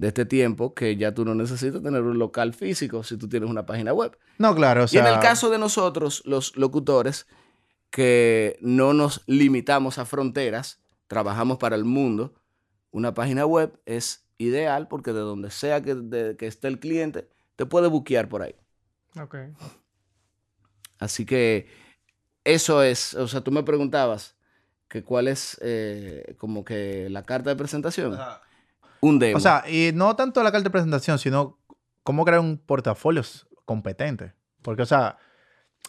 de 0.00 0.08
este 0.08 0.24
tiempo, 0.24 0.74
que 0.74 0.96
ya 0.96 1.12
tú 1.12 1.26
no 1.26 1.34
necesitas 1.34 1.82
tener 1.82 2.02
un 2.02 2.18
local 2.18 2.54
físico 2.54 3.02
si 3.02 3.18
tú 3.18 3.28
tienes 3.28 3.50
una 3.50 3.66
página 3.66 3.92
web. 3.92 4.16
No, 4.38 4.54
claro, 4.54 4.84
o 4.84 4.88
y 4.90 4.96
en 4.96 5.06
el 5.06 5.18
caso 5.20 5.50
de 5.50 5.58
nosotros, 5.58 6.22
los 6.24 6.56
locutores, 6.56 7.26
que 7.90 8.56
no 8.62 8.94
nos 8.94 9.22
limitamos 9.26 9.98
a 9.98 10.06
fronteras, 10.06 10.80
trabajamos 11.06 11.58
para 11.58 11.76
el 11.76 11.84
mundo, 11.84 12.34
una 12.90 13.12
página 13.12 13.44
web 13.44 13.78
es 13.84 14.26
ideal 14.38 14.88
porque 14.88 15.12
de 15.12 15.20
donde 15.20 15.50
sea 15.50 15.82
que, 15.82 15.94
de- 15.94 16.36
que 16.38 16.46
esté 16.46 16.68
el 16.68 16.80
cliente, 16.80 17.28
te 17.56 17.66
puede 17.66 17.88
buquear 17.88 18.28
por 18.30 18.40
ahí. 18.40 18.54
Ok. 19.20 19.36
Así 20.98 21.26
que 21.26 21.68
eso 22.44 22.82
es, 22.82 23.14
o 23.14 23.28
sea, 23.28 23.42
tú 23.42 23.50
me 23.52 23.62
preguntabas 23.64 24.36
que 24.88 25.04
cuál 25.04 25.28
es 25.28 25.58
eh, 25.62 26.36
como 26.38 26.64
que 26.64 27.08
la 27.10 27.22
carta 27.24 27.50
de 27.50 27.56
presentación. 27.56 28.18
Un 29.02 29.18
demo. 29.18 29.36
O 29.36 29.40
sea, 29.40 29.64
y 29.68 29.92
no 29.94 30.14
tanto 30.16 30.42
la 30.42 30.52
carta 30.52 30.64
de 30.64 30.70
presentación, 30.70 31.18
sino 31.18 31.58
cómo 32.02 32.24
crear 32.24 32.40
un 32.40 32.58
portafolio 32.58 33.22
competente. 33.64 34.32
Porque, 34.62 34.82
o 34.82 34.86
sea, 34.86 35.16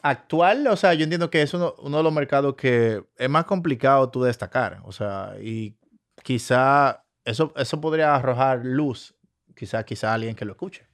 actual, 0.02 0.67
o 0.67 0.76
sea, 0.78 0.93
yo 0.93 1.04
entiendo 1.04 1.30
que 1.30 1.41
es 1.41 1.54
uno, 1.54 1.76
uno 1.80 1.97
de 1.97 2.04
los 2.04 2.13
mercados 2.13 2.56
que 2.56 3.04
es 3.17 3.30
más 3.30 3.45
complicado 3.45 4.10
tú 4.10 4.24
destacar. 4.24 4.82
O 4.86 4.91
sea, 4.91 5.36
y 5.41 5.76
quizá 6.24 7.04
eso, 7.26 7.52
eso 7.56 7.82
podría 7.82 8.15
arrojar 8.15 8.62
luz, 8.63 9.13
quizá, 9.56 9.84
quizá 9.84 10.13
alguien 10.13 10.36
que 10.36 10.45
lo 10.45 10.54
escuche. 10.54 10.86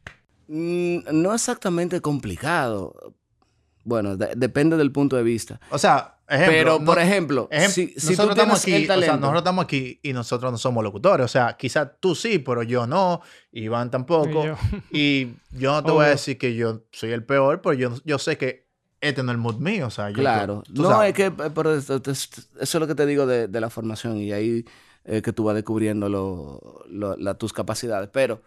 Mm, 0.47 0.99
no 1.11 1.33
exactamente 1.33 2.01
complicado. 2.01 3.13
Bueno, 3.83 4.17
de- 4.17 4.33
depende 4.35 4.75
del 4.77 4.91
punto 4.91 5.15
de 5.15 5.23
vista. 5.23 5.59
O 5.69 5.77
sea, 5.77 6.16
ejemplo, 6.27 6.51
Pero, 6.53 6.79
no- 6.79 6.85
por 6.85 6.99
ejemplo, 6.99 7.49
Ejem- 7.49 7.69
si, 7.69 7.87
si 7.87 7.93
tú 7.93 8.11
nosotros 8.11 8.37
estamos 8.37 8.61
tienes 8.61 8.63
aquí, 8.63 8.81
el 8.83 8.87
talento... 8.87 9.05
O 9.05 9.13
sea, 9.15 9.19
nosotros 9.21 9.39
estamos 9.41 9.63
aquí 9.65 9.99
y 10.03 10.13
nosotros 10.13 10.51
no 10.51 10.57
somos 10.57 10.83
locutores. 10.83 11.25
O 11.25 11.27
sea, 11.27 11.55
quizá 11.57 11.89
tú 11.95 12.15
sí, 12.15 12.39
pero 12.39 12.63
yo 12.63 12.85
no. 12.87 13.21
Iván 13.51 13.89
tampoco. 13.91 14.43
Y 14.43 14.45
yo. 14.47 14.57
Y 14.91 15.35
yo 15.51 15.71
no 15.71 15.83
te 15.83 15.91
voy 15.91 16.05
a 16.05 16.09
decir 16.09 16.37
que 16.37 16.55
yo 16.55 16.83
soy 16.91 17.11
el 17.11 17.23
peor, 17.23 17.61
pero 17.61 17.73
yo, 17.73 17.93
yo 18.05 18.19
sé 18.19 18.37
que 18.37 18.67
este 18.99 19.21
no 19.23 19.31
es 19.31 19.35
el 19.35 19.41
mood 19.41 19.55
mío. 19.57 19.87
O 19.87 19.91
sea, 19.91 20.09
yo- 20.09 20.15
Claro. 20.17 20.63
tú 20.73 20.83
No, 20.83 20.89
sabes. 20.89 21.09
es 21.09 21.15
que 21.15 21.25
eh, 21.27 21.51
pero 21.53 21.73
eso 21.75 21.93
es 22.59 22.73
lo 22.75 22.87
que 22.87 22.95
te 22.95 23.05
digo 23.05 23.25
de, 23.25 23.47
de 23.47 23.61
la 23.61 23.69
formación 23.69 24.17
y 24.17 24.31
ahí 24.33 24.65
eh, 25.05 25.21
que 25.21 25.31
tú 25.31 25.45
vas 25.45 25.55
descubriendo 25.55 26.09
lo- 26.09 26.83
lo- 26.89 27.15
la- 27.15 27.35
tus 27.35 27.53
capacidades. 27.53 28.09
Pero 28.11 28.41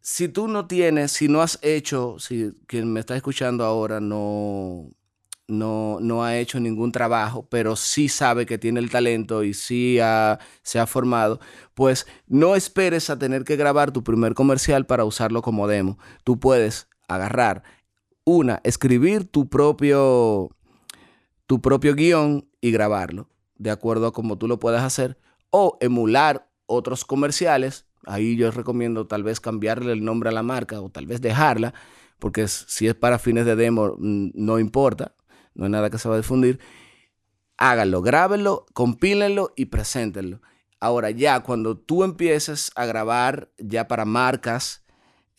si 0.00 0.28
tú 0.28 0.46
no 0.48 0.66
tienes, 0.66 1.12
si 1.12 1.28
no 1.28 1.40
has 1.42 1.58
hecho, 1.62 2.16
si 2.18 2.52
quien 2.66 2.92
me 2.92 3.00
está 3.00 3.16
escuchando 3.16 3.64
ahora 3.64 4.00
no, 4.00 4.90
no, 5.48 5.98
no 6.00 6.24
ha 6.24 6.36
hecho 6.38 6.58
ningún 6.60 6.92
trabajo, 6.92 7.46
pero 7.48 7.76
sí 7.76 8.08
sabe 8.08 8.46
que 8.46 8.58
tiene 8.58 8.80
el 8.80 8.90
talento 8.90 9.44
y 9.44 9.54
sí 9.54 9.98
ha- 10.00 10.38
se 10.62 10.78
ha 10.78 10.86
formado, 10.86 11.40
pues 11.74 12.06
no 12.26 12.56
esperes 12.56 13.10
a 13.10 13.18
tener 13.18 13.44
que 13.44 13.56
grabar 13.56 13.92
tu 13.92 14.02
primer 14.02 14.34
comercial 14.34 14.86
para 14.86 15.04
usarlo 15.04 15.42
como 15.42 15.68
demo. 15.68 15.98
Tú 16.24 16.38
puedes 16.40 16.88
agarrar 17.08 17.62
una, 18.24 18.60
escribir 18.64 19.24
tu 19.30 19.48
propio, 19.48 20.50
tu 21.46 21.60
propio 21.60 21.94
guion 21.94 22.48
y 22.60 22.70
grabarlo, 22.72 23.28
de 23.56 23.70
acuerdo 23.70 24.08
a 24.08 24.12
cómo 24.12 24.38
tú 24.38 24.48
lo 24.48 24.58
puedas 24.58 24.82
hacer, 24.82 25.18
o 25.50 25.78
emular 25.80 26.48
otros 26.66 27.04
comerciales. 27.04 27.86
Ahí 28.04 28.36
yo 28.36 28.50
recomiendo 28.50 29.06
tal 29.06 29.22
vez 29.22 29.40
cambiarle 29.40 29.92
el 29.92 30.04
nombre 30.04 30.28
a 30.28 30.32
la 30.32 30.42
marca 30.42 30.80
o 30.80 30.90
tal 30.90 31.06
vez 31.06 31.20
dejarla, 31.20 31.74
porque 32.18 32.48
si 32.48 32.88
es 32.88 32.94
para 32.94 33.18
fines 33.18 33.46
de 33.46 33.56
demo, 33.56 33.94
no 33.98 34.58
importa, 34.58 35.14
no 35.56 35.64
hay 35.64 35.70
nada 35.70 35.90
que 35.90 35.98
se 35.98 36.08
va 36.08 36.14
a 36.14 36.18
difundir. 36.18 36.60
Háganlo, 37.56 38.02
grábenlo, 38.02 38.66
compílenlo 38.74 39.52
y 39.56 39.66
preséntenlo. 39.66 40.40
Ahora 40.78 41.10
ya, 41.10 41.40
cuando 41.40 41.78
tú 41.78 42.04
empieces 42.04 42.70
a 42.76 42.84
grabar 42.84 43.50
ya 43.58 43.88
para 43.88 44.04
marcas 44.04 44.84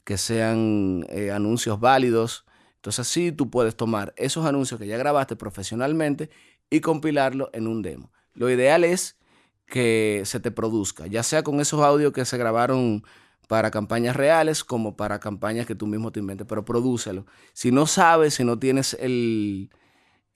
que 0.04 0.18
sean 0.18 1.06
eh, 1.10 1.32
anuncios 1.32 1.80
válidos, 1.80 2.46
entonces 2.76 3.08
sí, 3.08 3.32
tú 3.32 3.50
puedes 3.50 3.76
tomar 3.76 4.14
esos 4.18 4.46
anuncios 4.46 4.80
que 4.80 4.88
ya 4.88 4.98
grabaste 4.98 5.36
profesionalmente 5.36 6.30
y 6.70 6.80
compilarlo 6.80 7.50
en 7.54 7.68
un 7.68 7.82
demo. 7.82 8.12
Lo 8.34 8.50
ideal 8.50 8.84
es 8.84 9.18
que 9.68 10.24
se 10.26 10.40
te 10.40 10.50
produzca, 10.50 11.08
ya 11.08 11.22
sea 11.24 11.44
con 11.44 11.60
esos 11.60 11.82
audios 11.82 12.14
que 12.14 12.26
se 12.26 12.38
grabaron 12.38 13.04
para 13.48 13.72
campañas 13.72 14.16
reales 14.16 14.64
como 14.64 14.96
para 14.96 15.20
campañas 15.20 15.66
que 15.66 15.76
tú 15.76 15.88
mismo 15.88 16.12
te 16.12 16.20
inventes, 16.20 16.48
pero 16.48 16.66
prodúcelo. 16.66 17.26
Si 17.54 17.72
no 17.72 17.86
sabes, 17.86 18.36
si 18.36 18.44
no 18.44 18.60
tienes 18.60 18.96
el, 19.00 19.70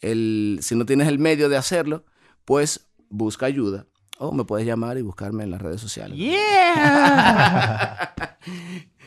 el- 0.02 0.60
si 0.62 0.76
no 0.76 0.86
tienes 0.86 1.08
el 1.08 1.20
medio 1.20 1.48
de 1.50 1.58
hacerlo, 1.58 2.04
pues 2.46 2.88
busca 3.10 3.46
ayuda. 3.46 3.86
O 4.18 4.32
me 4.32 4.44
puedes 4.44 4.68
llamar 4.68 4.98
y 4.98 5.02
buscarme 5.02 5.44
en 5.44 5.52
las 5.52 5.62
redes 5.62 5.82
sociales. 5.82 6.18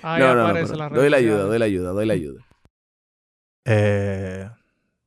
Ahí 0.02 0.20
no, 0.20 0.34
no, 0.34 0.48
no, 0.48 0.54
pero 0.54 0.74
la 0.76 0.88
doy 0.88 1.08
la 1.10 1.16
ayuda, 1.18 1.42
doy 1.44 1.58
la 1.58 1.64
ayuda, 1.64 1.90
doy 1.92 2.06
la 2.06 2.14
ayuda. 2.14 2.40
Eh, 3.64 4.48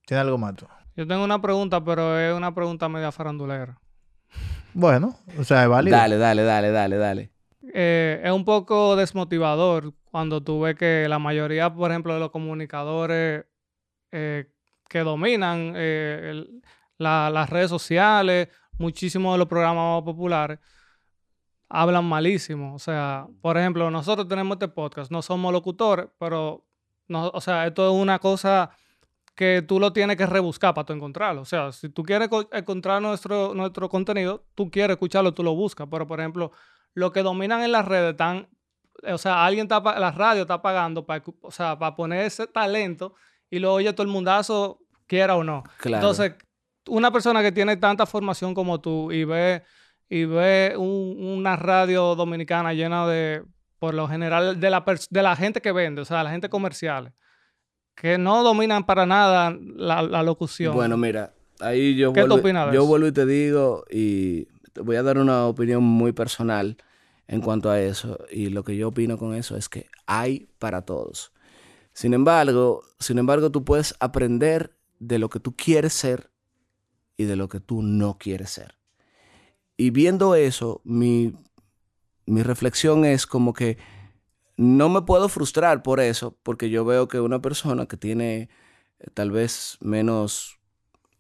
¿Tiene 0.06 0.22
algo 0.22 0.38
más 0.38 0.56
tú? 0.56 0.66
Yo 0.96 1.06
tengo 1.06 1.24
una 1.24 1.42
pregunta, 1.42 1.84
pero 1.84 2.18
es 2.20 2.34
una 2.36 2.54
pregunta 2.56 2.90
media 2.90 3.12
farandulera. 3.12 3.80
Bueno, 4.74 5.18
o 5.38 5.44
sea, 5.44 5.64
es 5.64 5.70
válido. 5.70 5.96
Dale, 5.98 6.18
dale, 6.18 6.44
dale, 6.44 6.72
dale, 6.72 6.98
dale. 6.98 7.32
Eh, 7.74 8.22
es 8.24 8.32
un 8.32 8.46
poco 8.46 8.96
desmotivador 8.96 9.94
cuando 10.10 10.42
tú 10.42 10.62
ves 10.62 10.76
que 10.76 11.06
la 11.08 11.20
mayoría, 11.20 11.72
por 11.74 11.92
ejemplo, 11.92 12.14
de 12.14 12.20
los 12.20 12.32
comunicadores 12.32 13.46
eh, 14.12 14.50
que 14.90 15.00
dominan 15.00 15.74
eh, 15.76 16.46
las 16.98 17.50
redes 17.50 17.70
sociales, 17.70 18.50
muchísimos 18.78 19.34
de 19.34 19.40
los 19.40 19.48
programas 19.48 20.04
populares 20.04 20.60
hablan 21.70 22.06
malísimo. 22.06 22.74
O 22.76 22.80
sea, 22.80 23.28
por 23.42 23.58
ejemplo, 23.58 23.90
nosotros 23.92 24.28
tenemos 24.28 24.56
este 24.56 24.68
podcast, 24.68 25.12
no 25.12 25.22
somos 25.22 25.52
locutores, 25.52 26.08
pero, 26.18 26.66
no, 27.08 27.30
o 27.30 27.42
sea, 27.42 27.68
esto 27.68 27.88
es 27.88 28.02
una 28.02 28.20
cosa 28.20 28.70
que 29.36 29.62
tú 29.62 29.80
lo 29.80 29.94
tienes 29.94 30.18
que 30.18 30.26
rebuscar 30.26 30.74
para 30.74 30.86
tú 30.86 30.94
encontrarlo. 30.94 31.42
O 31.42 31.46
sea, 31.46 31.72
si 31.72 31.90
tú 31.90 32.04
quieres 32.04 32.30
encontrar 32.52 33.02
nuestro, 33.02 33.54
nuestro 33.54 33.88
contenido, 33.90 34.46
tú 34.56 34.72
quieres 34.72 34.96
escucharlo, 34.96 35.34
tú 35.34 35.44
lo 35.44 35.54
buscas. 35.54 35.88
Pero, 35.92 36.08
por 36.08 36.20
ejemplo, 36.20 36.52
lo 36.94 37.12
que 37.12 37.22
dominan 37.22 37.62
en 37.62 37.72
las 37.72 37.86
redes 37.86 38.12
están, 38.12 38.48
o 39.04 39.18
sea, 39.18 39.46
alguien 39.46 39.68
está, 39.72 39.80
la 40.00 40.12
radio 40.12 40.42
está 40.42 40.62
pagando 40.62 41.06
para, 41.06 41.24
o 41.42 41.52
sea, 41.52 41.78
para 41.78 41.96
poner 41.96 42.26
ese 42.26 42.48
talento 42.48 43.14
y 43.50 43.60
lo 43.60 43.74
oye 43.74 43.92
todo 43.94 44.04
el 44.04 44.12
mundazo, 44.12 44.80
quiera 45.06 45.36
o 45.36 45.44
no. 45.44 45.64
Entonces, 45.84 46.34
una 46.88 47.12
persona 47.12 47.42
que 47.42 47.52
tiene 47.52 47.78
tanta 47.78 48.06
formación 48.06 48.54
como 48.54 48.80
tú 48.80 49.12
y 49.12 49.24
ve, 49.24 49.64
y 50.10 50.26
ve 50.26 50.76
una 50.78 51.56
radio 51.56 52.16
dominicana 52.16 52.74
llena 52.74 53.08
de, 53.08 53.44
por 53.80 53.94
lo 53.94 54.08
general, 54.08 54.60
de 54.60 54.70
la, 54.70 54.84
de 55.10 55.24
la 55.24 55.36
gente 55.36 55.62
que 55.62 55.72
vende, 55.72 56.02
o 56.02 56.06
sea, 56.06 56.24
la 56.24 56.32
gente 56.32 56.50
comercial, 56.50 57.14
que 57.96 58.18
no 58.18 58.44
dominan 58.44 58.86
para 58.86 59.06
nada 59.06 59.56
la, 59.60 60.24
locución. 60.24 60.74
Bueno, 60.76 60.98
mira, 60.98 61.34
ahí 61.60 61.96
yo, 61.96 62.12
vuelvo, 62.14 62.72
yo 62.72 62.86
vuelvo 62.86 63.08
y 63.08 63.12
te 63.12 63.26
digo, 63.26 63.86
y 63.90 64.46
te 64.74 64.82
voy 64.82 64.96
a 64.96 65.04
dar 65.04 65.18
una 65.18 65.46
opinión 65.46 65.84
muy 65.84 66.12
personal 66.12 66.78
en 67.28 67.42
cuanto 67.42 67.70
a 67.70 67.82
eso, 67.82 68.20
y 68.32 68.50
lo 68.50 68.64
que 68.64 68.78
yo 68.78 68.90
opino 68.90 69.18
con 69.18 69.34
eso 69.34 69.58
es 69.58 69.68
que 69.68 69.88
hay 70.06 70.48
para 70.60 70.84
todos. 70.84 71.34
Sin 71.98 72.14
embargo, 72.14 72.84
sin 73.00 73.18
embargo, 73.18 73.50
tú 73.50 73.66
puedes 73.66 73.96
aprender 74.00 74.78
de 75.00 75.18
lo 75.18 75.30
que 75.30 75.40
tú 75.40 75.56
quieres 75.56 75.94
ser 75.94 76.30
y 77.18 77.24
de 77.24 77.36
lo 77.36 77.50
que 77.50 77.60
tú 77.60 77.82
no 77.82 78.20
quieres 78.20 78.52
ser. 78.52 78.78
Y 79.78 79.90
viendo 79.90 80.36
eso, 80.36 80.80
mi, 80.84 81.34
reflexión 82.28 83.04
es 83.04 83.26
como 83.26 83.54
que 83.54 83.80
no 84.58 84.90
me 84.90 85.02
puedo 85.02 85.28
frustrar 85.28 85.82
por 85.82 86.00
eso, 86.00 86.38
porque 86.44 86.70
yo 86.70 86.86
veo 86.86 87.08
que 87.08 87.20
una 87.20 87.42
persona 87.42 87.88
que 87.88 87.98
tiene 87.98 88.42
eh, 89.00 89.08
tal 89.16 89.32
vez 89.32 89.80
menos 89.82 90.60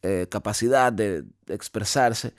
eh, 0.03 0.27
capacidad 0.29 0.93
de, 0.93 1.23
expresarse, 1.47 2.35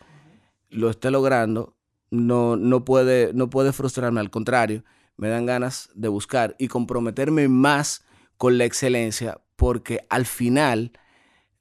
lo 0.71 0.91
esté 0.91 1.11
logrando, 1.11 1.75
no, 2.13 2.55
no, 2.55 2.85
puede, 2.85 3.33
no 3.35 3.51
puede 3.51 3.73
frustrarme, 3.73 4.21
al 4.21 4.31
contrario, 4.31 4.85
me 5.17 5.29
dan 5.29 5.45
ganas 5.45 5.91
de 5.97 6.07
buscar 6.07 6.55
y 6.61 6.69
comprometerme 6.69 7.49
más 7.49 8.05
con 8.39 8.57
la 8.57 8.65
excelencia, 8.65 9.41
porque 9.57 10.07
al 10.09 10.25
final 10.25 10.93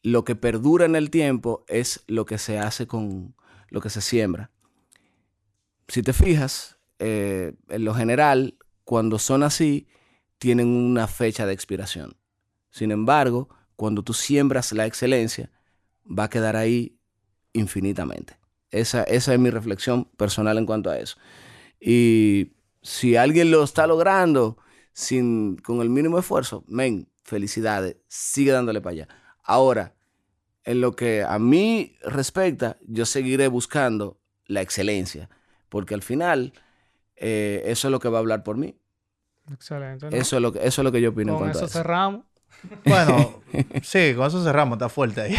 lo 0.04 0.24
que 0.24 0.36
perdura 0.36 0.86
en 0.86 0.96
el 0.96 1.10
tiempo 1.10 1.66
es 1.68 2.04
lo 2.08 2.26
que 2.26 2.38
se 2.38 2.60
hace 2.60 2.88
con 2.88 3.36
lo 3.70 3.82
que 3.82 3.90
se 3.90 4.00
siembra. 4.00 4.52
Si 5.88 6.02
te 6.04 6.14
fijas, 6.14 6.78
eh, 7.00 7.54
en 7.70 7.84
lo 7.84 7.94
general, 7.94 8.58
cuando 8.84 9.20
son 9.20 9.44
así, 9.44 9.88
tienen 10.38 10.68
una 10.68 11.08
fecha 11.08 11.46
de 11.46 11.54
expiración. 11.54 12.16
Sin 12.70 12.92
embargo, 12.92 13.50
cuando 13.76 14.04
tú 14.04 14.14
siembras 14.14 14.72
la 14.72 14.86
excelencia, 14.86 15.52
va 16.08 16.26
a 16.26 16.30
quedar 16.30 16.56
ahí 16.56 17.00
infinitamente. 17.54 18.38
Esa, 18.70 19.04
esa 19.04 19.34
es 19.34 19.40
mi 19.40 19.50
reflexión 19.50 20.06
personal 20.06 20.58
en 20.58 20.66
cuanto 20.66 20.90
a 20.90 21.00
eso. 21.00 21.18
Y 21.80 22.54
si 22.82 23.16
alguien 23.16 23.52
lo 23.52 23.64
está 23.64 23.88
logrando 23.88 24.58
sin, 24.98 25.58
con 25.58 25.82
el 25.82 25.92
mínimo 25.92 26.18
esfuerzo, 26.18 26.64
men, 26.68 27.08
felicidades, 27.22 27.98
sigue 28.08 28.52
dándole 28.52 28.82
para 28.82 28.94
allá. 28.94 29.08
Ahora, 29.44 29.94
en 30.64 30.82
lo 30.82 30.96
que 30.96 31.24
a 31.24 31.38
mí 31.38 31.96
respecta, 32.02 32.78
yo 32.82 33.06
seguiré 33.06 33.48
buscando 33.48 34.18
la 34.48 34.62
excelencia, 34.62 35.30
porque 35.70 35.94
al 35.94 36.02
final 36.02 36.52
eh, 37.16 37.62
eso 37.66 37.90
es 37.90 37.92
lo 37.92 38.00
que 38.00 38.10
va 38.10 38.18
a 38.18 38.22
hablar 38.22 38.42
por 38.42 38.58
mí. 38.58 38.76
Excelente. 39.54 40.08
Eso, 40.18 40.38
es 40.38 40.42
lo 40.42 40.52
que, 40.52 40.66
eso 40.66 40.82
es 40.82 40.84
lo 40.84 40.92
que 40.92 41.00
yo 41.00 41.12
opino. 41.12 41.38
Con 41.38 41.50
en 41.50 41.52
eso, 41.52 41.68
cerramos. 41.68 42.26
Bueno, 42.84 43.44
sí, 43.84 44.16
con 44.16 44.26
eso 44.26 44.44
cerramos, 44.44 44.78
está 44.78 44.90
fuerte 44.90 45.22
ahí. 45.22 45.36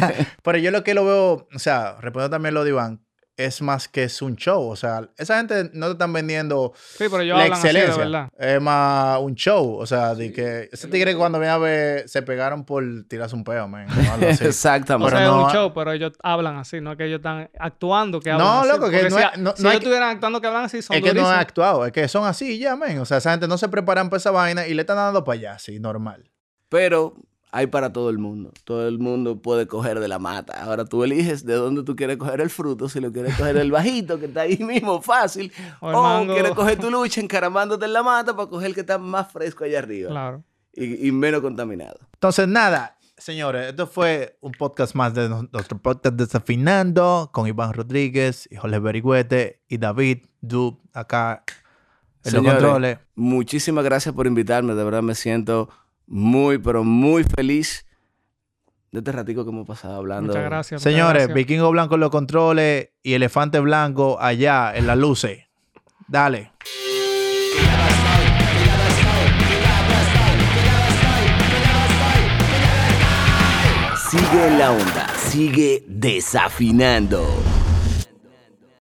Pero 0.42 0.56
yo 0.56 0.70
lo 0.70 0.82
que 0.82 0.94
lo 0.94 1.04
veo, 1.04 1.48
o 1.54 1.58
sea, 1.58 1.98
respondo 2.00 2.30
también 2.30 2.54
lo 2.54 2.64
de 2.64 2.70
Iván, 2.70 3.01
es 3.36 3.62
más 3.62 3.88
que 3.88 4.04
es 4.04 4.22
un 4.22 4.36
show. 4.36 4.68
O 4.68 4.76
sea, 4.76 5.08
esa 5.16 5.38
gente 5.38 5.70
no 5.72 5.86
te 5.86 5.92
están 5.92 6.12
vendiendo 6.12 6.72
sí, 6.76 7.04
pero 7.10 7.22
yo 7.22 7.36
la 7.36 7.46
excelencia. 7.46 7.96
verdad. 7.96 8.28
Es 8.38 8.60
más 8.60 9.18
un 9.20 9.34
show. 9.34 9.76
O 9.76 9.86
sea, 9.86 10.14
de 10.14 10.32
que 10.32 10.68
ese 10.72 10.88
tigre 10.88 11.16
cuando 11.16 11.38
viene 11.38 11.52
a 11.52 11.58
ver 11.58 12.08
se 12.08 12.22
pegaron 12.22 12.64
por 12.64 12.84
tirarse 13.08 13.34
un 13.34 13.44
peo, 13.44 13.68
man. 13.68 13.86
Exactamente. 14.20 15.14
O 15.14 15.18
sea, 15.18 15.26
es 15.26 15.30
un 15.30 15.50
show, 15.50 15.72
pero 15.74 15.92
ellos 15.92 16.12
hablan 16.22 16.56
así, 16.56 16.80
no 16.80 16.92
es 16.92 16.98
que 16.98 17.06
ellos 17.06 17.18
están 17.18 17.50
actuando 17.58 18.20
que 18.20 18.30
hablan 18.30 18.46
no, 18.46 18.60
así. 18.60 18.68
Loco, 18.68 18.90
que 18.90 19.02
no, 19.08 19.18
si, 19.18 19.40
no, 19.40 19.56
si 19.56 19.62
ellos 19.62 19.74
estuvieran 19.74 20.10
actuando 20.10 20.40
que 20.40 20.46
hablan 20.46 20.64
así, 20.64 20.82
son 20.82 20.96
Es 20.96 21.02
que 21.02 21.14
no 21.14 21.20
es 21.20 21.38
actuado, 21.38 21.86
es 21.86 21.92
que 21.92 22.08
son 22.08 22.24
así 22.26 22.58
ya, 22.58 22.76
man. 22.76 22.98
O 22.98 23.04
sea, 23.04 23.18
esa 23.18 23.30
gente 23.30 23.48
no 23.48 23.58
se 23.58 23.68
preparan 23.68 24.10
para 24.10 24.18
esa 24.18 24.30
vaina 24.30 24.66
y 24.66 24.74
le 24.74 24.82
están 24.82 24.96
dando 24.96 25.24
para 25.24 25.38
allá, 25.38 25.58
sí, 25.58 25.78
normal. 25.78 26.30
Pero 26.68 27.16
hay 27.52 27.66
para 27.66 27.92
todo 27.92 28.08
el 28.08 28.18
mundo. 28.18 28.50
Todo 28.64 28.88
el 28.88 28.98
mundo 28.98 29.40
puede 29.42 29.66
coger 29.66 30.00
de 30.00 30.08
la 30.08 30.18
mata. 30.18 30.64
Ahora 30.64 30.86
tú 30.86 31.04
eliges 31.04 31.44
de 31.44 31.52
dónde 31.52 31.82
tú 31.82 31.94
quieres 31.94 32.16
coger 32.16 32.40
el 32.40 32.48
fruto. 32.48 32.88
Si 32.88 32.98
lo 32.98 33.12
quieres 33.12 33.36
coger 33.36 33.58
el 33.58 33.70
bajito, 33.70 34.18
que 34.18 34.24
está 34.24 34.40
ahí 34.40 34.56
mismo, 34.56 35.02
fácil. 35.02 35.52
O, 35.80 36.24
quieres 36.26 36.52
coger 36.52 36.80
tu 36.80 36.90
lucha 36.90 37.20
encaramándote 37.20 37.84
en 37.84 37.92
la 37.92 38.02
mata 38.02 38.34
para 38.34 38.48
coger 38.48 38.68
el 38.68 38.74
que 38.74 38.80
está 38.80 38.96
más 38.96 39.30
fresco 39.30 39.64
allá 39.64 39.80
arriba. 39.80 40.10
Claro. 40.10 40.42
Y, 40.72 41.12
menos 41.12 41.42
contaminado. 41.42 41.98
Entonces, 42.14 42.48
nada. 42.48 42.96
Señores, 43.18 43.68
esto 43.68 43.86
fue 43.86 44.38
un 44.40 44.52
podcast 44.52 44.94
más 44.94 45.12
de 45.12 45.28
nuestro 45.28 45.78
podcast 45.78 46.16
Desafinando 46.16 47.28
con 47.32 47.46
Iván 47.46 47.74
Rodríguez 47.74 48.48
y 48.50 48.56
Jorge 48.56 48.78
Berigüete 48.78 49.62
y 49.68 49.76
David 49.76 50.24
Dub 50.40 50.80
acá 50.94 51.44
en 52.24 52.32
los 52.32 52.44
controles. 52.44 52.98
Muchísimas 53.14 53.84
gracias 53.84 54.14
por 54.14 54.26
invitarme. 54.26 54.74
De 54.74 54.82
verdad 54.82 55.02
me 55.02 55.14
siento 55.14 55.68
muy, 56.06 56.58
pero 56.58 56.84
muy 56.84 57.24
feliz 57.24 57.86
de 58.92 58.98
este 58.98 59.10
ratico 59.10 59.44
que 59.44 59.50
hemos 59.50 59.66
pasado 59.66 59.96
hablando. 59.96 60.28
Muchas 60.28 60.44
gracias. 60.44 60.82
Señores, 60.82 61.32
Vikingo 61.32 61.70
Blanco 61.70 61.94
en 61.94 62.00
los 62.00 62.10
controles 62.10 62.90
y 63.02 63.14
Elefante 63.14 63.58
Blanco 63.58 64.18
allá 64.20 64.76
en 64.76 64.86
las 64.86 64.98
luces. 64.98 65.44
Dale. 66.08 66.52
Sigue 74.10 74.46
en 74.46 74.58
la 74.58 74.72
onda, 74.72 75.08
sigue 75.16 75.84
desafinando. 75.88 77.26